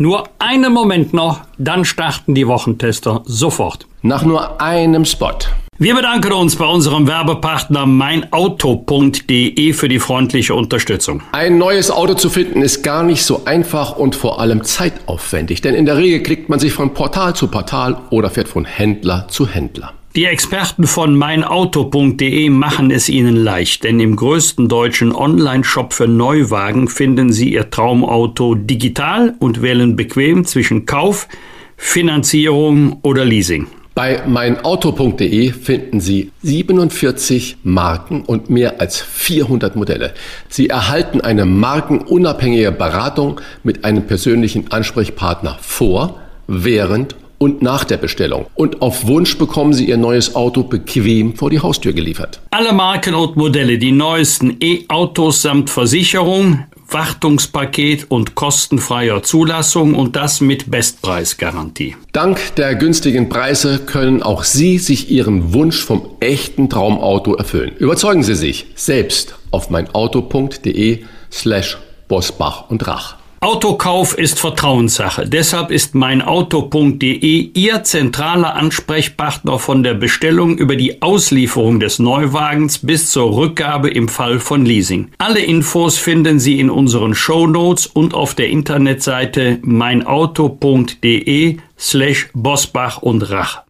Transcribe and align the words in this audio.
Nur 0.00 0.30
einen 0.38 0.72
Moment 0.72 1.12
noch, 1.12 1.42
dann 1.58 1.84
starten 1.84 2.34
die 2.34 2.46
Wochentester 2.46 3.20
sofort. 3.26 3.86
Nach 4.00 4.24
nur 4.24 4.58
einem 4.58 5.04
Spot. 5.04 5.36
Wir 5.76 5.94
bedanken 5.94 6.32
uns 6.32 6.56
bei 6.56 6.64
unserem 6.64 7.06
Werbepartner 7.06 7.84
meinauto.de 7.84 9.74
für 9.74 9.88
die 9.90 9.98
freundliche 9.98 10.54
Unterstützung. 10.54 11.20
Ein 11.32 11.58
neues 11.58 11.90
Auto 11.90 12.14
zu 12.14 12.30
finden 12.30 12.62
ist 12.62 12.82
gar 12.82 13.02
nicht 13.02 13.26
so 13.26 13.42
einfach 13.44 13.94
und 13.94 14.16
vor 14.16 14.40
allem 14.40 14.64
zeitaufwendig, 14.64 15.60
denn 15.60 15.74
in 15.74 15.84
der 15.84 15.98
Regel 15.98 16.22
klickt 16.22 16.48
man 16.48 16.58
sich 16.58 16.72
von 16.72 16.94
Portal 16.94 17.36
zu 17.36 17.48
Portal 17.48 18.00
oder 18.08 18.30
fährt 18.30 18.48
von 18.48 18.64
Händler 18.64 19.28
zu 19.28 19.46
Händler. 19.46 19.92
Die 20.16 20.24
Experten 20.24 20.88
von 20.88 21.14
meinauto.de 21.14 22.50
machen 22.50 22.90
es 22.90 23.08
Ihnen 23.08 23.36
leicht, 23.36 23.84
denn 23.84 24.00
im 24.00 24.16
größten 24.16 24.68
deutschen 24.68 25.14
Online-Shop 25.14 25.92
für 25.92 26.08
Neuwagen 26.08 26.88
finden 26.88 27.32
Sie 27.32 27.52
Ihr 27.52 27.70
Traumauto 27.70 28.56
digital 28.56 29.36
und 29.38 29.62
wählen 29.62 29.94
bequem 29.94 30.44
zwischen 30.44 30.84
Kauf, 30.84 31.28
Finanzierung 31.76 32.98
oder 33.02 33.24
Leasing. 33.24 33.68
Bei 33.94 34.26
meinauto.de 34.26 35.52
finden 35.52 36.00
Sie 36.00 36.32
47 36.42 37.58
Marken 37.62 38.22
und 38.22 38.50
mehr 38.50 38.80
als 38.80 39.00
400 39.00 39.76
Modelle. 39.76 40.14
Sie 40.48 40.68
erhalten 40.68 41.20
eine 41.20 41.44
markenunabhängige 41.44 42.72
Beratung 42.72 43.40
mit 43.62 43.84
einem 43.84 44.08
persönlichen 44.08 44.72
Ansprechpartner 44.72 45.58
vor, 45.60 46.18
während 46.48 47.14
und 47.14 47.29
nach 47.62 47.84
der 47.84 47.96
Bestellung. 47.96 48.46
Und 48.54 48.82
auf 48.82 49.06
Wunsch 49.06 49.38
bekommen 49.38 49.72
Sie 49.72 49.88
Ihr 49.88 49.96
neues 49.96 50.34
Auto 50.34 50.62
bequem 50.62 51.34
vor 51.34 51.50
die 51.50 51.60
Haustür 51.60 51.92
geliefert. 51.92 52.40
Alle 52.50 52.72
Marken 52.72 53.14
und 53.14 53.36
Modelle, 53.36 53.78
die 53.78 53.92
neuesten 53.92 54.56
E-Autos 54.60 55.42
samt 55.42 55.70
Versicherung, 55.70 56.64
Wartungspaket 56.88 58.10
und 58.10 58.34
kostenfreier 58.34 59.22
Zulassung 59.22 59.94
und 59.94 60.16
das 60.16 60.40
mit 60.40 60.70
Bestpreisgarantie. 60.70 61.96
Dank 62.12 62.56
der 62.56 62.74
günstigen 62.74 63.28
Preise 63.28 63.78
können 63.78 64.22
auch 64.22 64.44
Sie 64.44 64.78
sich 64.78 65.10
Ihren 65.10 65.54
Wunsch 65.54 65.82
vom 65.84 66.02
echten 66.20 66.68
Traumauto 66.68 67.34
erfüllen. 67.34 67.72
Überzeugen 67.78 68.22
Sie 68.22 68.34
sich 68.34 68.66
selbst 68.74 69.36
auf 69.50 69.70
meinauto.de 69.70 71.04
slash 71.30 71.78
Bosbach 72.08 72.70
und 72.70 72.86
Rach. 72.86 73.19
Autokauf 73.42 74.18
ist 74.18 74.38
Vertrauenssache. 74.38 75.26
Deshalb 75.26 75.70
ist 75.70 75.94
meinauto.de 75.94 77.50
Ihr 77.54 77.84
zentraler 77.84 78.54
Ansprechpartner 78.54 79.58
von 79.58 79.82
der 79.82 79.94
Bestellung 79.94 80.58
über 80.58 80.76
die 80.76 81.00
Auslieferung 81.00 81.80
des 81.80 81.98
Neuwagens 81.98 82.80
bis 82.80 83.10
zur 83.10 83.34
Rückgabe 83.34 83.88
im 83.88 84.08
Fall 84.08 84.40
von 84.40 84.66
Leasing. 84.66 85.12
Alle 85.16 85.40
Infos 85.40 85.96
finden 85.96 86.38
Sie 86.38 86.60
in 86.60 86.68
unseren 86.68 87.14
Show 87.14 87.46
Notes 87.46 87.86
und 87.86 88.12
auf 88.12 88.34
der 88.34 88.50
Internetseite 88.50 89.58
meinauto.de 89.62 91.56
slash 91.78 92.28
Bosbach 92.34 93.00
und 93.00 93.22
Rach. 93.30 93.62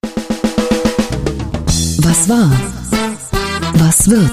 Was 2.03 2.29
war? 2.29 2.51
Was 3.75 4.11
wird? 4.11 4.33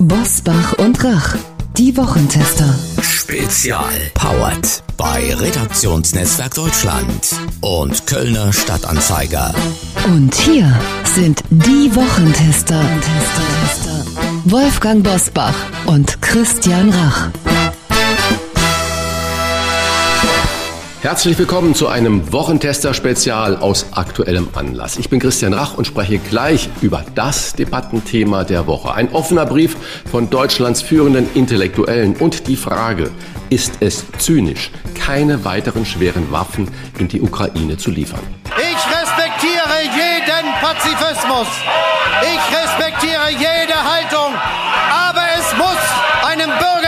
Bosbach 0.00 0.72
und 0.78 1.04
Rach. 1.04 1.36
Die 1.78 1.96
Wochentester. 1.96 2.74
Spezial. 3.02 3.92
Powered 4.12 4.82
bei 4.98 5.34
Redaktionsnetzwerk 5.34 6.54
Deutschland 6.54 7.34
und 7.62 8.06
Kölner 8.06 8.52
Stadtanzeiger. 8.52 9.54
Und 10.04 10.34
hier 10.34 10.78
sind 11.14 11.42
die 11.48 11.90
Wochentester. 11.96 12.84
Wolfgang 14.44 15.02
Bosbach 15.02 15.54
und 15.86 16.20
Christian 16.20 16.90
Rach. 16.90 17.30
Herzlich 21.02 21.36
willkommen 21.36 21.74
zu 21.74 21.88
einem 21.88 22.32
Wochentester-Spezial 22.32 23.56
aus 23.56 23.86
aktuellem 23.90 24.48
Anlass. 24.54 24.98
Ich 24.98 25.10
bin 25.10 25.18
Christian 25.18 25.52
Rach 25.52 25.76
und 25.76 25.84
spreche 25.84 26.20
gleich 26.20 26.68
über 26.80 27.04
das 27.16 27.54
Debattenthema 27.54 28.44
der 28.44 28.68
Woche. 28.68 28.94
Ein 28.94 29.12
offener 29.12 29.44
Brief 29.44 29.76
von 30.08 30.30
Deutschlands 30.30 30.80
führenden 30.80 31.26
Intellektuellen 31.34 32.14
und 32.14 32.46
die 32.46 32.54
Frage, 32.54 33.10
ist 33.50 33.78
es 33.80 34.04
zynisch, 34.18 34.70
keine 34.94 35.44
weiteren 35.44 35.84
schweren 35.84 36.30
Waffen 36.30 36.68
in 37.00 37.08
die 37.08 37.20
Ukraine 37.20 37.76
zu 37.76 37.90
liefern? 37.90 38.22
Ich 38.56 38.78
respektiere 38.86 39.82
jeden 39.82 40.52
Pazifismus. 40.60 41.48
Ich 42.22 42.56
respektiere 42.56 43.28
jede 43.32 43.74
Haltung. 43.74 44.36
Aber 45.10 45.22
es 45.36 45.58
muss 45.58 46.30
einem 46.30 46.50
Bürger 46.60 46.81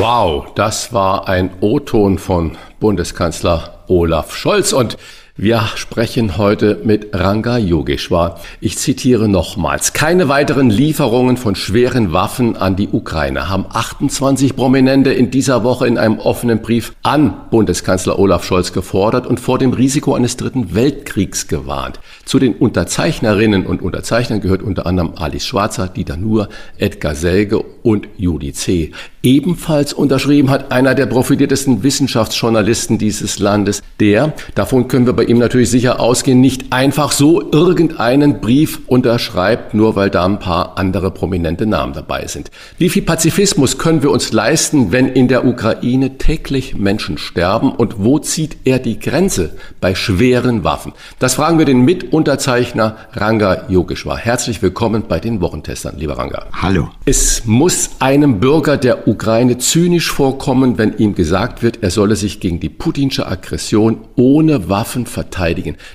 Wow, 0.00 0.46
das 0.54 0.94
war 0.94 1.28
ein 1.28 1.50
O-Ton 1.60 2.16
von 2.16 2.56
Bundeskanzler 2.80 3.80
Olaf 3.86 4.34
Scholz. 4.34 4.72
Und 4.72 4.96
wir 5.42 5.62
sprechen 5.76 6.36
heute 6.36 6.82
mit 6.84 7.14
Ranga 7.14 7.56
Yogeshwar. 7.56 8.38
Ich 8.60 8.76
zitiere 8.76 9.26
nochmals. 9.26 9.94
Keine 9.94 10.28
weiteren 10.28 10.68
Lieferungen 10.68 11.38
von 11.38 11.54
schweren 11.54 12.12
Waffen 12.12 12.58
an 12.58 12.76
die 12.76 12.88
Ukraine 12.88 13.48
haben 13.48 13.64
28 13.66 14.54
Prominente 14.54 15.14
in 15.14 15.30
dieser 15.30 15.64
Woche 15.64 15.86
in 15.86 15.96
einem 15.96 16.18
offenen 16.18 16.60
Brief 16.60 16.92
an 17.02 17.48
Bundeskanzler 17.50 18.18
Olaf 18.18 18.44
Scholz 18.44 18.74
gefordert 18.74 19.26
und 19.26 19.40
vor 19.40 19.58
dem 19.58 19.72
Risiko 19.72 20.12
eines 20.12 20.36
dritten 20.36 20.74
Weltkriegs 20.74 21.48
gewarnt. 21.48 22.00
Zu 22.26 22.38
den 22.38 22.52
Unterzeichnerinnen 22.52 23.64
und 23.64 23.80
Unterzeichnern 23.80 24.42
gehört 24.42 24.62
unter 24.62 24.84
anderem 24.84 25.14
Alice 25.16 25.46
Schwarzer, 25.46 25.88
Dieter 25.88 26.18
Nuhr, 26.18 26.50
Edgar 26.76 27.14
Selge 27.14 27.60
und 27.82 28.08
Judy 28.18 28.52
C. 28.52 28.92
Ebenfalls 29.22 29.94
unterschrieben 29.94 30.50
hat 30.50 30.70
einer 30.70 30.94
der 30.94 31.06
profiliertesten 31.06 31.82
Wissenschaftsjournalisten 31.82 32.98
dieses 32.98 33.38
Landes, 33.38 33.82
der, 34.00 34.34
davon 34.54 34.86
können 34.88 35.06
wir 35.06 35.12
bei 35.14 35.29
ihm 35.30 35.38
natürlich 35.38 35.70
sicher 35.70 36.00
ausgehen, 36.00 36.40
nicht 36.40 36.72
einfach 36.72 37.12
so 37.12 37.40
irgendeinen 37.52 38.40
Brief 38.40 38.80
unterschreibt, 38.88 39.74
nur 39.74 39.94
weil 39.94 40.10
da 40.10 40.24
ein 40.24 40.40
paar 40.40 40.76
andere 40.76 41.10
prominente 41.12 41.66
Namen 41.66 41.92
dabei 41.92 42.26
sind. 42.26 42.50
Wie 42.78 42.88
viel 42.88 43.02
Pazifismus 43.02 43.78
können 43.78 44.02
wir 44.02 44.10
uns 44.10 44.32
leisten, 44.32 44.92
wenn 44.92 45.08
in 45.08 45.28
der 45.28 45.46
Ukraine 45.46 46.18
täglich 46.18 46.74
Menschen 46.74 47.16
sterben 47.16 47.70
und 47.70 47.94
wo 47.98 48.18
zieht 48.18 48.56
er 48.64 48.80
die 48.80 48.98
Grenze 48.98 49.56
bei 49.80 49.94
schweren 49.94 50.64
Waffen? 50.64 50.92
Das 51.20 51.34
fragen 51.34 51.58
wir 51.58 51.64
den 51.64 51.84
Mitunterzeichner 51.84 52.96
Ranga 53.12 53.66
Yogeshwar. 53.68 54.18
Herzlich 54.18 54.60
willkommen 54.62 55.04
bei 55.08 55.20
den 55.20 55.40
Wochentestern, 55.40 55.96
lieber 55.96 56.18
Ranga. 56.18 56.46
Hallo. 56.60 56.88
Es 57.04 57.44
muss 57.46 57.90
einem 58.00 58.40
Bürger 58.40 58.76
der 58.76 59.06
Ukraine 59.06 59.58
zynisch 59.58 60.10
vorkommen, 60.10 60.76
wenn 60.76 60.98
ihm 60.98 61.14
gesagt 61.14 61.62
wird, 61.62 61.82
er 61.82 61.90
solle 61.90 62.16
sich 62.16 62.40
gegen 62.40 62.58
die 62.58 62.68
putinsche 62.68 63.28
Aggression 63.28 63.98
ohne 64.16 64.68
Waffen 64.68 65.06
verteidigen. 65.06 65.19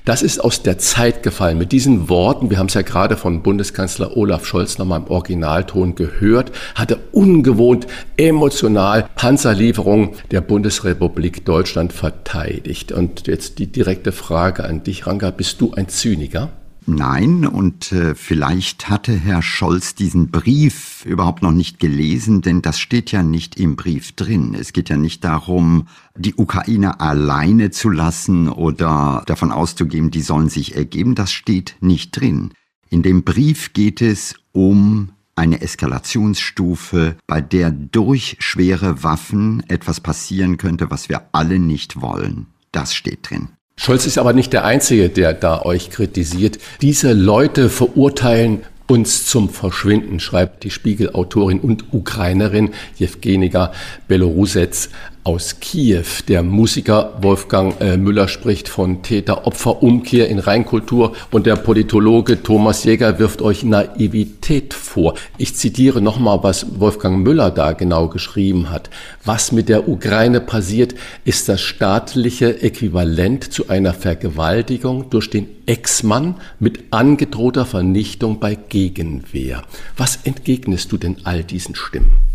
Das 0.06 0.22
ist 0.22 0.40
aus 0.40 0.64
der 0.64 0.78
Zeit 0.78 1.24
gefallen. 1.24 1.58
Mit 1.58 1.72
diesen 1.72 2.10
Worten, 2.10 2.50
wir 2.50 2.58
haben 2.58 2.68
es 2.68 2.74
ja 2.74 2.82
gerade 2.82 3.18
von 3.18 3.42
Bundeskanzler 3.44 4.16
Olaf 4.18 4.46
Scholz 4.46 4.78
nochmal 4.78 5.02
im 5.02 5.08
Originalton 5.08 5.96
gehört, 5.96 6.52
hat 6.76 6.92
er 6.92 6.98
ungewohnt 7.12 7.88
emotional 8.18 9.08
Panzerlieferungen 9.16 10.12
der 10.32 10.42
Bundesrepublik 10.42 11.46
Deutschland 11.46 11.94
verteidigt. 11.94 12.92
Und 12.92 13.28
jetzt 13.28 13.60
die 13.60 13.68
direkte 13.68 14.12
Frage 14.12 14.64
an 14.64 14.84
dich, 14.84 15.08
Ranga, 15.08 15.32
bist 15.32 15.62
du 15.62 15.74
ein 15.74 15.88
Zyniker? 15.88 16.50
Nein, 16.88 17.48
und 17.48 17.92
äh, 17.92 18.14
vielleicht 18.14 18.90
hatte 18.90 19.12
Herr 19.12 19.42
Scholz 19.42 19.96
diesen 19.96 20.30
Brief 20.30 21.04
überhaupt 21.06 21.42
noch 21.42 21.52
nicht 21.52 21.80
gelesen, 21.80 22.42
denn 22.42 22.62
das 22.62 22.80
steht 22.80 23.12
ja 23.12 23.24
nicht 23.24 23.60
im 23.60 23.76
Brief 23.76 24.12
drin. 24.12 24.54
Es 24.54 24.72
geht 24.72 24.90
ja 24.90 24.98
nicht 24.98 25.24
darum, 25.24 25.88
die 26.16 26.36
Ukraine 26.36 27.00
alleine 27.00 27.72
zu 27.72 27.90
lassen 27.90 28.50
oder 28.50 29.24
davon 29.26 29.52
auszugehen, 29.52 30.12
die 30.12 30.22
sollen 30.22 30.50
sich 30.50 30.76
ergeben. 30.76 31.16
Das 31.16 31.32
steht 31.32 31.76
nicht 31.80 32.12
drin. 32.12 32.52
In 32.90 33.02
dem 33.02 33.24
Brief 33.24 33.74
geht 33.74 34.04
es 34.04 34.36
um 34.52 35.10
eine 35.36 35.62
Eskalationsstufe, 35.62 37.18
bei 37.26 37.42
der 37.42 37.72
durch 37.72 38.38
schwere 38.40 39.04
Waffen 39.04 39.64
etwas 39.68 40.02
passieren 40.02 40.58
könnte, 40.58 40.92
was 40.92 41.10
wir 41.10 41.30
alle 41.32 41.58
nicht 41.58 42.00
wollen. 42.00 42.46
Das 42.72 42.94
steht 42.94 43.30
drin. 43.30 43.50
Scholz 43.78 44.06
ist 44.06 44.18
aber 44.18 44.34
nicht 44.34 44.54
der 44.54 44.64
Einzige, 44.64 45.10
der 45.10 45.34
da 45.34 45.62
euch 45.62 45.90
kritisiert. 45.90 46.60
Diese 46.82 47.14
Leute 47.14 47.70
verurteilen 47.70 48.64
uns 48.88 49.26
zum 49.26 49.50
Verschwinden, 49.50 50.20
schreibt 50.20 50.64
die 50.64 50.72
Spiegelautorin 50.72 51.60
und 51.60 51.94
Ukrainerin 51.94 52.72
Jewgenika 52.98 53.74
Belorusets. 54.08 54.90
Aus 55.26 55.60
Kiew. 55.60 56.06
Der 56.28 56.44
Musiker 56.44 57.18
Wolfgang 57.22 57.82
äh, 57.82 57.98
Müller 57.98 58.28
spricht 58.28 58.70
von 58.70 59.02
Täter-Opfer-Umkehr 59.02 60.30
in 60.30 60.38
Reinkultur 60.38 61.14
und 61.32 61.48
der 61.48 61.56
Politologe 61.56 62.44
Thomas 62.44 62.84
Jäger 62.84 63.18
wirft 63.18 63.42
euch 63.42 63.64
Naivität 63.64 64.76
vor. 64.76 65.16
Ich 65.40 65.56
zitiere 65.56 66.00
nochmal, 66.00 66.44
was 66.44 66.80
Wolfgang 66.80 67.24
Müller 67.24 67.50
da 67.50 67.74
genau 67.74 68.08
geschrieben 68.08 68.70
hat. 68.70 68.92
Was 69.24 69.52
mit 69.52 69.68
der 69.68 69.90
Ukraine 69.90 70.42
passiert, 70.42 70.94
ist 71.26 71.50
das 71.50 71.60
staatliche 71.60 72.62
Äquivalent 72.62 73.52
zu 73.52 73.68
einer 73.68 73.96
Vergewaltigung 73.96 75.10
durch 75.10 75.32
den 75.32 75.48
Ex-Mann 75.66 76.36
mit 76.60 76.84
angedrohter 76.92 77.66
Vernichtung 77.66 78.40
bei 78.40 78.54
Gegenwehr. 78.54 79.64
Was 79.98 80.20
entgegnest 80.24 80.92
du 80.92 80.98
denn 80.98 81.18
all 81.24 81.44
diesen 81.44 81.74
Stimmen? 81.74 82.35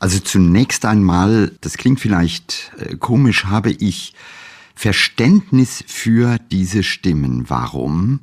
Also 0.00 0.18
zunächst 0.18 0.86
einmal, 0.86 1.52
das 1.60 1.76
klingt 1.76 2.00
vielleicht 2.00 2.72
äh, 2.78 2.96
komisch, 2.96 3.44
habe 3.44 3.70
ich 3.70 4.14
Verständnis 4.74 5.84
für 5.86 6.38
diese 6.50 6.82
Stimmen. 6.82 7.50
Warum? 7.50 8.20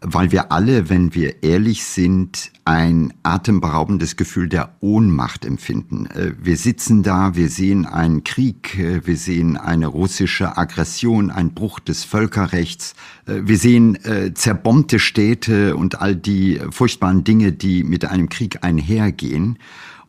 Weil 0.00 0.32
wir 0.32 0.50
alle, 0.50 0.90
wenn 0.90 1.14
wir 1.14 1.44
ehrlich 1.44 1.84
sind, 1.84 2.50
ein 2.64 3.14
atemberaubendes 3.22 4.16
Gefühl 4.16 4.48
der 4.48 4.74
Ohnmacht 4.80 5.44
empfinden. 5.44 6.06
Äh, 6.06 6.32
wir 6.42 6.56
sitzen 6.56 7.04
da, 7.04 7.36
wir 7.36 7.48
sehen 7.50 7.86
einen 7.86 8.24
Krieg, 8.24 8.76
äh, 8.76 9.06
wir 9.06 9.16
sehen 9.16 9.56
eine 9.56 9.86
russische 9.86 10.56
Aggression, 10.56 11.30
ein 11.30 11.54
Bruch 11.54 11.78
des 11.78 12.02
Völkerrechts, 12.02 12.94
wir 13.26 13.56
sehen 13.56 13.96
zerbombte 14.34 14.98
Städte 14.98 15.76
und 15.76 16.00
all 16.00 16.16
die 16.16 16.60
furchtbaren 16.72 17.22
Dinge, 17.22 17.52
die 17.52 17.84
mit 17.84 18.04
einem 18.04 18.28
Krieg 18.28 18.64
einhergehen. 18.64 19.58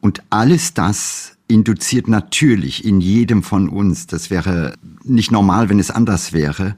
Und 0.04 0.22
alles 0.32 0.74
das 0.74 1.38
induziert 1.48 2.10
natürlich 2.10 2.84
in 2.84 3.00
jedem 3.00 3.42
von 3.42 3.70
uns, 3.70 4.06
das 4.06 4.30
wäre 4.30 4.76
nicht 5.06 5.32
normal, 5.32 5.70
wenn 5.70 5.80
es 5.80 5.92
anders 5.92 6.34
wäre, 6.34 6.76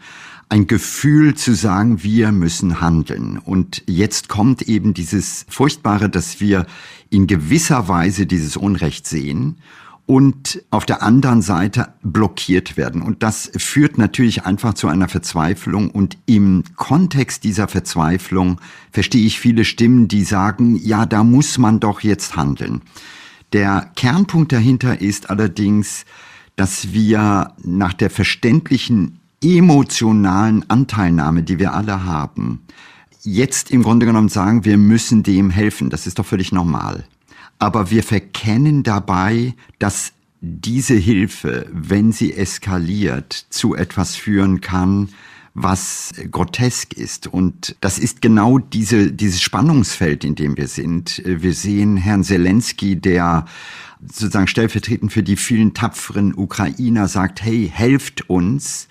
ein 0.48 0.68
Gefühl 0.68 1.34
zu 1.34 1.56
sagen, 1.56 2.04
wir 2.04 2.32
müssen 2.32 2.82
handeln. 2.82 3.40
Und 3.40 3.82
jetzt 3.88 4.30
kommt 4.30 4.62
eben 4.62 4.94
dieses 4.94 5.48
Furchtbare, 5.50 6.08
dass 6.08 6.40
wir 6.40 6.68
in 7.10 7.26
gewisser 7.26 7.88
Weise 7.88 8.28
dieses 8.28 8.58
Unrecht 8.58 9.08
sehen 9.08 9.58
und 10.06 10.62
auf 10.70 10.86
der 10.86 11.02
anderen 11.02 11.42
Seite 11.42 11.88
blockiert 12.04 12.78
werden. 12.78 13.02
Und 13.02 13.24
das 13.24 13.52
führt 13.58 13.98
natürlich 13.98 14.46
einfach 14.46 14.76
zu 14.76 14.88
einer 14.88 15.08
Verzweiflung. 15.08 15.90
Und 15.90 16.18
im 16.28 16.64
Kontext 16.76 17.44
dieser 17.44 17.68
Verzweiflung 17.68 18.62
verstehe 18.92 19.26
ich 19.26 19.40
viele 19.40 19.66
Stimmen, 19.66 20.08
die 20.08 20.24
sagen, 20.24 20.76
ja, 20.76 21.06
da 21.06 21.24
muss 21.24 21.58
man 21.58 21.80
doch 21.80 22.02
jetzt 22.02 22.36
handeln. 22.36 22.82
Der 23.54 23.92
Kernpunkt 23.96 24.52
dahinter 24.52 25.02
ist 25.02 25.30
allerdings, 25.30 26.06
dass 26.56 26.94
wir 26.94 27.54
nach 27.64 27.94
der 27.94 28.10
verständlichen 28.10 29.20
emotionalen 29.44 30.70
Anteilnahme, 30.70 31.44
die 31.44 31.60
wir 31.60 31.74
alle 31.74 32.06
haben, 32.06 32.62
jetzt 33.22 33.72
im 33.72 33.82
Grunde 33.82 34.06
genommen 34.06 34.30
sagen, 34.30 34.66
wir 34.66 34.78
müssen 34.78 35.24
dem 35.24 35.50
helfen. 35.50 35.90
Das 35.90 36.06
ist 36.06 36.20
doch 36.20 36.26
völlig 36.26 36.52
normal. 36.52 37.06
Aber 37.60 37.90
wir 37.90 38.04
verkennen 38.04 38.84
dabei, 38.84 39.54
dass 39.80 40.14
diese 40.42 40.96
Hilfe, 40.96 41.68
wenn 41.72 42.12
sie 42.12 42.34
eskaliert, 42.34 43.34
zu 43.50 43.76
etwas 43.76 44.16
führen 44.16 44.62
kann, 44.62 45.10
was 45.56 46.14
grotesk 46.30 46.94
ist. 46.94 47.28
Und 47.28 47.76
das 47.80 47.98
ist 47.98 48.22
genau 48.22 48.60
diese, 48.60 49.12
dieses 49.12 49.42
Spannungsfeld, 49.42 50.26
in 50.26 50.36
dem 50.36 50.58
wir 50.58 50.68
sind. 50.68 51.22
Wir 51.26 51.54
sehen 51.54 51.96
Herrn 51.96 52.24
Zelensky, 52.24 52.98
der 52.98 53.46
sozusagen 54.02 54.48
stellvertretend 54.48 55.14
für 55.14 55.24
die 55.24 55.38
vielen 55.38 55.74
tapferen 55.74 56.36
Ukrainer 56.36 57.08
sagt, 57.08 57.42
hey, 57.42 57.72
helft 57.74 58.30
uns 58.30 58.90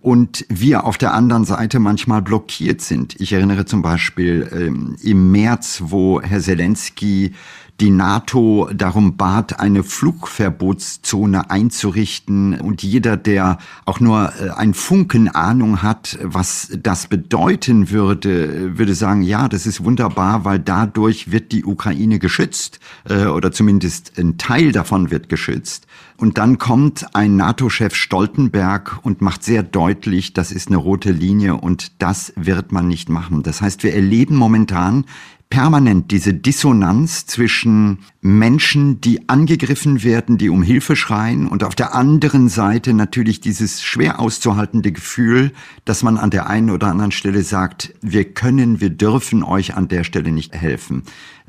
und 0.00 0.46
wir 0.48 0.84
auf 0.84 0.98
der 0.98 1.12
anderen 1.14 1.44
Seite 1.44 1.80
manchmal 1.80 2.22
blockiert 2.22 2.80
sind. 2.80 3.20
Ich 3.20 3.32
erinnere 3.32 3.66
zum 3.66 3.82
Beispiel 3.82 4.48
ähm, 4.52 4.96
im 5.02 5.32
März, 5.32 5.82
wo 5.86 6.22
Herr 6.22 6.40
Zelensky 6.40 7.32
die 7.80 7.90
NATO 7.90 8.70
darum 8.72 9.16
bat, 9.16 9.60
eine 9.60 9.82
Flugverbotszone 9.82 11.50
einzurichten. 11.50 12.58
Und 12.58 12.82
jeder, 12.82 13.16
der 13.16 13.58
auch 13.84 14.00
nur 14.00 14.32
äh, 14.40 14.50
ein 14.50 14.72
Funken 14.72 15.28
Ahnung 15.28 15.82
hat, 15.82 16.18
was 16.22 16.70
das 16.82 17.06
bedeuten 17.06 17.90
würde, 17.90 18.78
würde 18.78 18.94
sagen, 18.94 19.22
ja, 19.22 19.48
das 19.48 19.66
ist 19.66 19.84
wunderbar, 19.84 20.44
weil 20.44 20.58
dadurch 20.58 21.30
wird 21.30 21.52
die 21.52 21.64
Ukraine 21.64 22.18
geschützt 22.18 22.80
äh, 23.08 23.26
oder 23.26 23.52
zumindest 23.52 24.18
ein 24.18 24.38
Teil 24.38 24.72
davon 24.72 25.10
wird 25.10 25.28
geschützt. 25.28 25.86
Und 26.18 26.38
dann 26.38 26.56
kommt 26.56 27.14
ein 27.14 27.36
NATO-Chef 27.36 27.94
Stoltenberg 27.94 29.00
und 29.02 29.20
macht 29.20 29.44
sehr 29.44 29.62
deutlich, 29.62 30.32
das 30.32 30.50
ist 30.50 30.68
eine 30.68 30.78
rote 30.78 31.12
Linie 31.12 31.56
und 31.56 31.92
das 32.00 32.32
wird 32.36 32.72
man 32.72 32.88
nicht 32.88 33.10
machen. 33.10 33.42
Das 33.42 33.60
heißt, 33.60 33.82
wir 33.82 33.94
erleben 33.94 34.36
momentan 34.36 35.04
permanent 35.48 36.10
diese 36.10 36.34
Dissonanz 36.34 37.26
zwischen 37.26 37.98
Menschen, 38.20 39.00
die 39.00 39.28
angegriffen 39.28 40.02
werden, 40.02 40.38
die 40.38 40.50
um 40.50 40.62
Hilfe 40.62 40.96
schreien 40.96 41.46
und 41.46 41.62
auf 41.62 41.74
der 41.74 41.94
anderen 41.94 42.48
Seite 42.48 42.92
natürlich 42.92 43.40
dieses 43.40 43.82
schwer 43.82 44.18
auszuhaltende 44.18 44.90
Gefühl, 44.90 45.52
dass 45.84 46.02
man 46.02 46.18
an 46.18 46.30
der 46.30 46.48
einen 46.48 46.70
oder 46.70 46.88
anderen 46.88 47.12
Stelle 47.12 47.42
sagt, 47.42 47.94
wir 48.02 48.24
können, 48.24 48.80
wir 48.80 48.90
dürfen 48.90 49.44
euch 49.44 49.74
an 49.74 49.88
der 49.88 50.02
Stelle 50.02 50.32
nicht 50.32 50.54
helfen. 50.54 51.04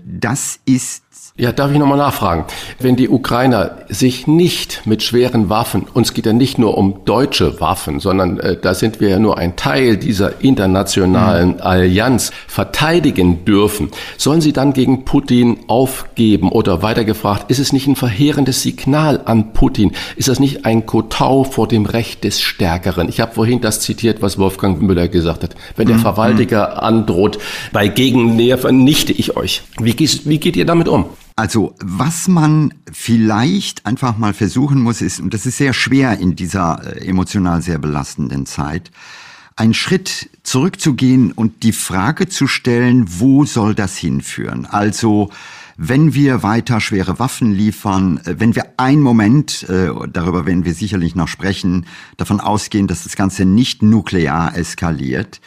Das 0.10 0.60
ist 0.66 1.04
ja, 1.40 1.52
darf 1.52 1.72
ich 1.72 1.78
nochmal 1.78 2.00
nachfragen? 2.00 2.46
Wenn 2.80 2.96
die 2.96 3.10
Ukrainer 3.10 3.86
sich 3.90 4.26
nicht 4.26 4.88
mit 4.88 5.04
schweren 5.04 5.50
Waffen, 5.50 5.86
uns 5.94 6.16
geht 6.16 6.26
ja 6.26 6.34
nicht 6.34 6.58
nur 6.58 6.76
um 6.76 7.06
deutsche 7.06 7.62
Waffen, 7.62 8.00
sondern 8.00 8.40
äh, 8.40 8.58
da 8.60 8.74
sind 8.74 9.00
wir 9.00 9.10
ja 9.10 9.20
nur 9.20 9.38
ein 9.38 9.56
Teil 9.56 9.98
dieser 9.98 10.42
internationalen 10.42 11.50
mhm. 11.50 11.62
Allianz, 11.62 12.32
verteidigen 12.48 13.46
dürfen, 13.46 13.92
sollen 14.18 14.42
sie 14.42 14.52
dann 14.52 14.74
gegen 14.74 15.06
Putin 15.06 15.60
aufgeben? 15.68 16.50
Oder 16.50 16.82
weiter 16.82 17.04
gefragt, 17.04 17.52
ist 17.52 17.60
es 17.60 17.72
nicht 17.72 17.86
ein 17.86 17.96
verheerendes 17.96 18.64
Signal 18.64 19.22
an 19.26 19.54
Putin? 19.54 19.92
Ist 20.16 20.30
das 20.30 20.40
nicht 20.40 20.66
ein 20.66 20.88
Kotau 20.88 21.44
vor 21.44 21.68
dem 21.68 21.86
Recht 21.86 22.24
des 22.24 22.42
Stärkeren? 22.42 23.10
Ich 23.10 23.20
habe 23.20 23.36
vorhin 23.36 23.62
das 23.62 23.82
zitiert, 23.82 24.24
was 24.24 24.40
Wolfgang 24.40 24.82
Müller 24.82 25.08
gesagt 25.08 25.44
hat. 25.44 25.56
Wenn 25.76 25.86
der 25.86 25.98
mhm. 25.98 26.02
Verwaltiger 26.02 26.82
androht, 26.82 27.38
bei 27.74 27.90
Gegennähe 27.90 28.58
vernichte 28.58 29.14
ich 29.14 29.38
euch. 29.38 29.62
Wie, 29.80 29.94
wie 30.00 30.40
geht 30.40 30.56
ihr 30.56 30.66
damit 30.66 30.88
um? 30.88 31.06
Also 31.36 31.76
was 31.80 32.28
man 32.28 32.74
vielleicht 32.92 33.86
einfach 33.86 34.18
mal 34.18 34.34
versuchen 34.34 34.82
muss, 34.82 35.02
ist, 35.02 35.20
und 35.20 35.34
das 35.34 35.46
ist 35.46 35.58
sehr 35.58 35.74
schwer 35.74 36.18
in 36.18 36.36
dieser 36.36 36.82
äh, 36.84 37.08
emotional 37.08 37.62
sehr 37.62 37.78
belastenden 37.78 38.46
Zeit, 38.46 38.92
einen 39.56 39.74
Schritt 39.74 40.30
zurückzugehen 40.44 41.32
und 41.32 41.64
die 41.64 41.74
Frage 41.74 42.28
zu 42.28 42.48
stellen, 42.48 43.06
wo 43.20 43.46
soll 43.46 43.76
das 43.76 43.98
hinführen? 43.98 44.66
Also 44.66 45.30
wenn 45.78 46.16
wir 46.16 46.42
weiter 46.42 46.82
schwere 46.82 47.20
Waffen 47.20 47.54
liefern, 47.54 48.20
äh, 48.26 48.36
wenn 48.40 48.56
wir 48.56 48.66
einen 48.78 49.02
Moment, 49.02 49.64
äh, 49.70 49.90
darüber 50.12 50.46
werden 50.48 50.66
wir 50.66 50.74
sicherlich 50.74 51.16
noch 51.16 51.28
sprechen, 51.28 51.86
davon 52.18 52.40
ausgehen, 52.40 52.88
dass 52.88 53.04
das 53.04 53.16
Ganze 53.16 53.46
nicht 53.46 53.84
nuklear 53.84 54.58
eskaliert, 54.58 55.40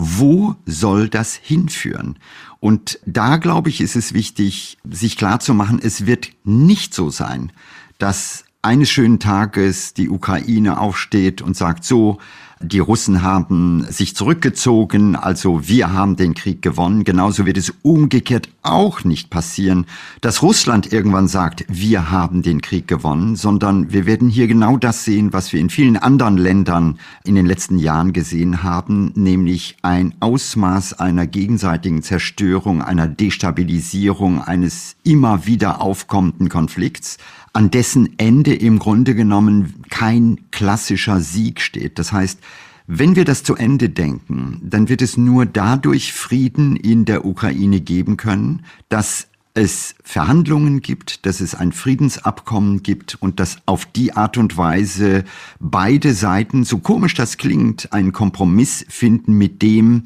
wo 0.00 0.56
soll 0.64 1.08
das 1.08 1.34
hinführen? 1.34 2.18
Und 2.58 2.98
da, 3.04 3.36
glaube 3.36 3.68
ich, 3.68 3.80
ist 3.80 3.96
es 3.96 4.14
wichtig, 4.14 4.78
sich 4.88 5.16
klar 5.16 5.40
zu 5.40 5.54
machen, 5.54 5.78
es 5.82 6.06
wird 6.06 6.30
nicht 6.42 6.94
so 6.94 7.10
sein, 7.10 7.52
dass 7.98 8.44
eines 8.62 8.90
schönen 8.90 9.18
Tages 9.18 9.94
die 9.94 10.08
Ukraine 10.08 10.80
aufsteht 10.80 11.42
und 11.42 11.56
sagt, 11.56 11.84
so, 11.84 12.18
die 12.62 12.78
Russen 12.78 13.22
haben 13.22 13.86
sich 13.88 14.14
zurückgezogen, 14.14 15.16
also 15.16 15.66
wir 15.66 15.94
haben 15.94 16.16
den 16.16 16.34
Krieg 16.34 16.60
gewonnen. 16.60 17.04
Genauso 17.04 17.46
wird 17.46 17.56
es 17.56 17.72
umgekehrt 17.80 18.50
auch 18.62 19.02
nicht 19.02 19.30
passieren, 19.30 19.86
dass 20.20 20.42
Russland 20.42 20.92
irgendwann 20.92 21.26
sagt, 21.26 21.64
wir 21.68 22.10
haben 22.10 22.42
den 22.42 22.60
Krieg 22.60 22.86
gewonnen, 22.86 23.34
sondern 23.34 23.92
wir 23.92 24.04
werden 24.04 24.28
hier 24.28 24.46
genau 24.46 24.76
das 24.76 25.06
sehen, 25.06 25.32
was 25.32 25.54
wir 25.54 25.60
in 25.60 25.70
vielen 25.70 25.96
anderen 25.96 26.36
Ländern 26.36 26.98
in 27.24 27.34
den 27.34 27.46
letzten 27.46 27.78
Jahren 27.78 28.12
gesehen 28.12 28.62
haben, 28.62 29.12
nämlich 29.14 29.76
ein 29.80 30.12
Ausmaß 30.20 31.00
einer 31.00 31.26
gegenseitigen 31.26 32.02
Zerstörung, 32.02 32.82
einer 32.82 33.08
Destabilisierung 33.08 34.42
eines 34.42 34.96
immer 35.02 35.46
wieder 35.46 35.80
aufkommenden 35.80 36.50
Konflikts 36.50 37.16
an 37.52 37.70
dessen 37.70 38.18
Ende 38.18 38.54
im 38.54 38.78
Grunde 38.78 39.14
genommen 39.14 39.82
kein 39.90 40.38
klassischer 40.50 41.20
Sieg 41.20 41.60
steht. 41.60 41.98
Das 41.98 42.12
heißt, 42.12 42.38
wenn 42.86 43.16
wir 43.16 43.24
das 43.24 43.44
zu 43.44 43.54
Ende 43.54 43.88
denken, 43.88 44.60
dann 44.62 44.88
wird 44.88 45.02
es 45.02 45.16
nur 45.16 45.46
dadurch 45.46 46.12
Frieden 46.12 46.76
in 46.76 47.04
der 47.04 47.24
Ukraine 47.24 47.80
geben 47.80 48.16
können, 48.16 48.64
dass 48.88 49.28
es 49.54 49.94
Verhandlungen 50.02 50.80
gibt, 50.80 51.26
dass 51.26 51.40
es 51.40 51.54
ein 51.54 51.72
Friedensabkommen 51.72 52.82
gibt 52.82 53.16
und 53.20 53.40
dass 53.40 53.58
auf 53.66 53.84
die 53.84 54.12
Art 54.14 54.38
und 54.38 54.56
Weise 54.56 55.24
beide 55.58 56.14
Seiten, 56.14 56.64
so 56.64 56.78
komisch 56.78 57.14
das 57.14 57.36
klingt, 57.36 57.92
einen 57.92 58.12
Kompromiss 58.12 58.84
finden, 58.88 59.34
mit 59.34 59.62
dem 59.62 60.04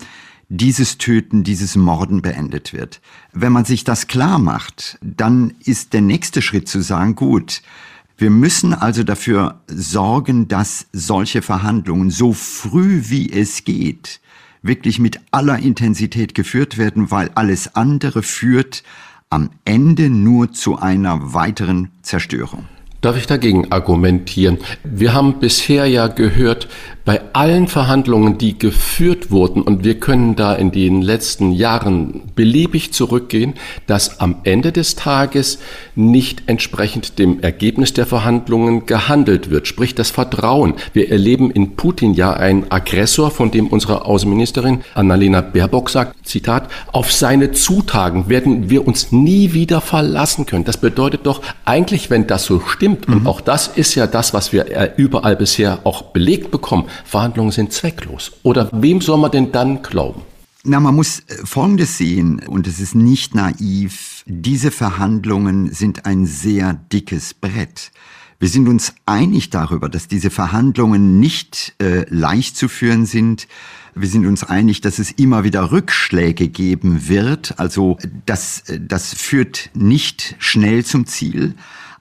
dieses 0.56 0.98
Töten, 0.98 1.44
dieses 1.44 1.76
Morden 1.76 2.22
beendet 2.22 2.72
wird. 2.72 3.00
Wenn 3.32 3.52
man 3.52 3.64
sich 3.64 3.84
das 3.84 4.06
klar 4.06 4.38
macht, 4.38 4.98
dann 5.02 5.54
ist 5.64 5.92
der 5.92 6.00
nächste 6.00 6.42
Schritt 6.42 6.68
zu 6.68 6.80
sagen, 6.80 7.14
gut, 7.14 7.62
Wir 8.16 8.30
müssen 8.30 8.74
also 8.74 9.02
dafür 9.02 9.60
sorgen, 9.66 10.46
dass 10.46 10.86
solche 10.92 11.42
Verhandlungen 11.42 12.10
so 12.10 12.32
früh 12.32 13.02
wie 13.06 13.32
es 13.32 13.64
geht 13.64 14.20
wirklich 14.64 14.98
mit 14.98 15.20
aller 15.30 15.58
Intensität 15.58 16.34
geführt 16.34 16.78
werden, 16.78 17.10
weil 17.10 17.30
alles 17.34 17.76
andere 17.76 18.22
führt 18.22 18.82
am 19.30 19.50
Ende 19.64 20.08
nur 20.08 20.52
zu 20.52 20.78
einer 20.78 21.34
weiteren 21.34 21.90
Zerstörung. 22.02 22.64
Darf 23.00 23.18
ich 23.18 23.26
dagegen 23.26 23.70
argumentieren? 23.70 24.58
Wir 24.82 25.12
haben 25.12 25.38
bisher 25.38 25.86
ja 25.86 26.06
gehört, 26.06 26.68
bei 27.04 27.20
allen 27.34 27.68
Verhandlungen, 27.68 28.38
die 28.38 28.58
geführt 28.58 29.30
wurden, 29.30 29.60
und 29.60 29.84
wir 29.84 30.00
können 30.00 30.36
da 30.36 30.54
in 30.54 30.70
den 30.70 31.02
letzten 31.02 31.52
Jahren 31.52 32.22
beliebig 32.34 32.92
zurückgehen, 32.94 33.54
dass 33.86 34.20
am 34.20 34.36
Ende 34.44 34.72
des 34.72 34.96
Tages 34.96 35.58
nicht 35.94 36.44
entsprechend 36.46 37.18
dem 37.18 37.40
Ergebnis 37.40 37.92
der 37.92 38.06
Verhandlungen 38.06 38.86
gehandelt 38.86 39.50
wird, 39.50 39.66
sprich 39.66 39.94
das 39.94 40.10
Vertrauen. 40.10 40.74
Wir 40.94 41.10
erleben 41.10 41.50
in 41.50 41.76
Putin 41.76 42.14
ja 42.14 42.32
einen 42.32 42.70
Aggressor, 42.70 43.30
von 43.30 43.50
dem 43.50 43.66
unsere 43.66 44.06
Außenministerin 44.06 44.80
Annalena 44.94 45.42
Baerbock 45.42 45.90
sagt, 45.90 46.26
Zitat, 46.26 46.70
auf 46.92 47.12
seine 47.12 47.52
Zutagen 47.52 48.30
werden 48.30 48.70
wir 48.70 48.86
uns 48.86 49.12
nie 49.12 49.52
wieder 49.52 49.82
verlassen 49.82 50.46
können. 50.46 50.64
Das 50.64 50.78
bedeutet 50.78 51.26
doch 51.26 51.42
eigentlich, 51.66 52.08
wenn 52.08 52.26
das 52.26 52.44
so 52.44 52.60
stimmt, 52.60 53.08
mhm. 53.08 53.14
und 53.14 53.26
auch 53.26 53.42
das 53.42 53.68
ist 53.68 53.94
ja 53.94 54.06
das, 54.06 54.32
was 54.32 54.54
wir 54.54 54.94
überall 54.96 55.36
bisher 55.36 55.80
auch 55.84 56.02
belegt 56.02 56.50
bekommen, 56.50 56.86
Verhandlungen 57.04 57.52
sind 57.52 57.72
zwecklos. 57.72 58.32
Oder 58.42 58.70
wem 58.72 59.00
soll 59.00 59.18
man 59.18 59.30
denn 59.30 59.52
dann 59.52 59.82
glauben? 59.82 60.22
Na, 60.64 60.80
man 60.80 60.94
muss 60.94 61.20
äh, 61.20 61.44
Folgendes 61.44 61.98
sehen, 61.98 62.40
und 62.46 62.66
es 62.66 62.80
ist 62.80 62.94
nicht 62.94 63.34
naiv. 63.34 64.24
Diese 64.26 64.70
Verhandlungen 64.70 65.70
sind 65.72 66.06
ein 66.06 66.24
sehr 66.24 66.72
dickes 66.72 67.34
Brett. 67.34 67.92
Wir 68.40 68.48
sind 68.48 68.68
uns 68.68 68.94
einig 69.06 69.50
darüber, 69.50 69.88
dass 69.88 70.08
diese 70.08 70.30
Verhandlungen 70.30 71.20
nicht 71.20 71.74
äh, 71.80 72.04
leicht 72.08 72.56
zu 72.56 72.68
führen 72.68 73.06
sind. 73.06 73.46
Wir 73.94 74.08
sind 74.08 74.26
uns 74.26 74.42
einig, 74.42 74.80
dass 74.80 74.98
es 74.98 75.12
immer 75.12 75.44
wieder 75.44 75.70
Rückschläge 75.70 76.48
geben 76.48 77.08
wird. 77.08 77.58
Also 77.58 77.98
das, 78.26 78.68
äh, 78.68 78.80
das 78.80 79.14
führt 79.14 79.70
nicht 79.74 80.34
schnell 80.38 80.84
zum 80.84 81.06
Ziel. 81.06 81.54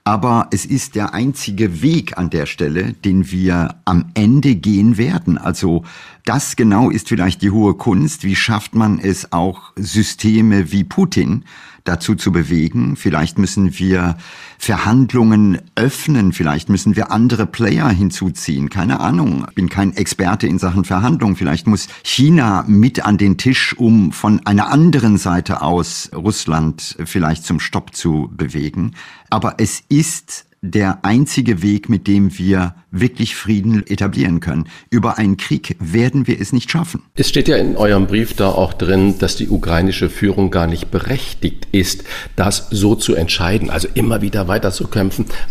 Aber 0.06 0.48
es 0.50 0.66
ist 0.66 0.96
der 0.96 1.14
einzige 1.14 1.80
Weg 1.80 2.18
an 2.18 2.28
der 2.28 2.44
Stelle, 2.44 2.92
den 2.92 3.30
wir 3.30 3.76
am 3.86 4.10
Ende 4.12 4.54
gehen 4.54 4.98
werden. 4.98 5.38
Also 5.38 5.82
das 6.26 6.56
genau 6.56 6.90
ist 6.90 7.08
vielleicht 7.08 7.40
die 7.40 7.50
hohe 7.50 7.72
Kunst. 7.72 8.22
Wie 8.22 8.36
schafft 8.36 8.74
man 8.74 8.98
es 8.98 9.32
auch 9.32 9.72
Systeme 9.76 10.70
wie 10.70 10.84
Putin 10.84 11.44
dazu 11.84 12.14
zu 12.14 12.32
bewegen. 12.32 12.96
Vielleicht 12.96 13.38
müssen 13.38 13.78
wir 13.78 14.16
Verhandlungen 14.58 15.60
öffnen, 15.74 16.32
vielleicht 16.32 16.70
müssen 16.70 16.96
wir 16.96 17.12
andere 17.12 17.46
Player 17.46 17.88
hinzuziehen. 17.90 18.70
Keine 18.70 19.00
Ahnung, 19.00 19.44
ich 19.48 19.54
bin 19.54 19.68
kein 19.68 19.94
Experte 19.94 20.46
in 20.46 20.58
Sachen 20.58 20.84
Verhandlungen. 20.84 21.36
Vielleicht 21.36 21.66
muss 21.66 21.88
China 22.02 22.64
mit 22.66 23.04
an 23.04 23.18
den 23.18 23.36
Tisch, 23.36 23.76
um 23.76 24.12
von 24.12 24.44
einer 24.46 24.70
anderen 24.70 25.18
Seite 25.18 25.60
aus 25.60 26.10
Russland 26.14 26.96
vielleicht 27.04 27.44
zum 27.44 27.60
Stopp 27.60 27.94
zu 27.94 28.30
bewegen. 28.34 28.92
Aber 29.28 29.56
es 29.58 29.82
ist 29.88 30.46
der 30.64 31.04
einzige 31.04 31.62
Weg, 31.62 31.90
mit 31.90 32.06
dem 32.06 32.38
wir 32.38 32.74
wirklich 32.90 33.36
Frieden 33.36 33.86
etablieren 33.86 34.40
können. 34.40 34.66
Über 34.88 35.18
einen 35.18 35.36
Krieg 35.36 35.76
werden 35.78 36.26
wir 36.26 36.40
es 36.40 36.52
nicht 36.52 36.70
schaffen. 36.70 37.02
Es 37.16 37.28
steht 37.28 37.48
ja 37.48 37.56
in 37.56 37.76
eurem 37.76 38.06
Brief 38.06 38.34
da 38.34 38.48
auch 38.48 38.72
drin, 38.72 39.18
dass 39.18 39.36
die 39.36 39.48
ukrainische 39.48 40.08
Führung 40.08 40.50
gar 40.50 40.66
nicht 40.66 40.90
berechtigt 40.90 41.68
ist, 41.72 42.04
das 42.36 42.68
so 42.70 42.94
zu 42.94 43.14
entscheiden, 43.14 43.68
also 43.68 43.88
immer 43.94 44.22
wieder 44.22 44.48
weiter 44.48 44.72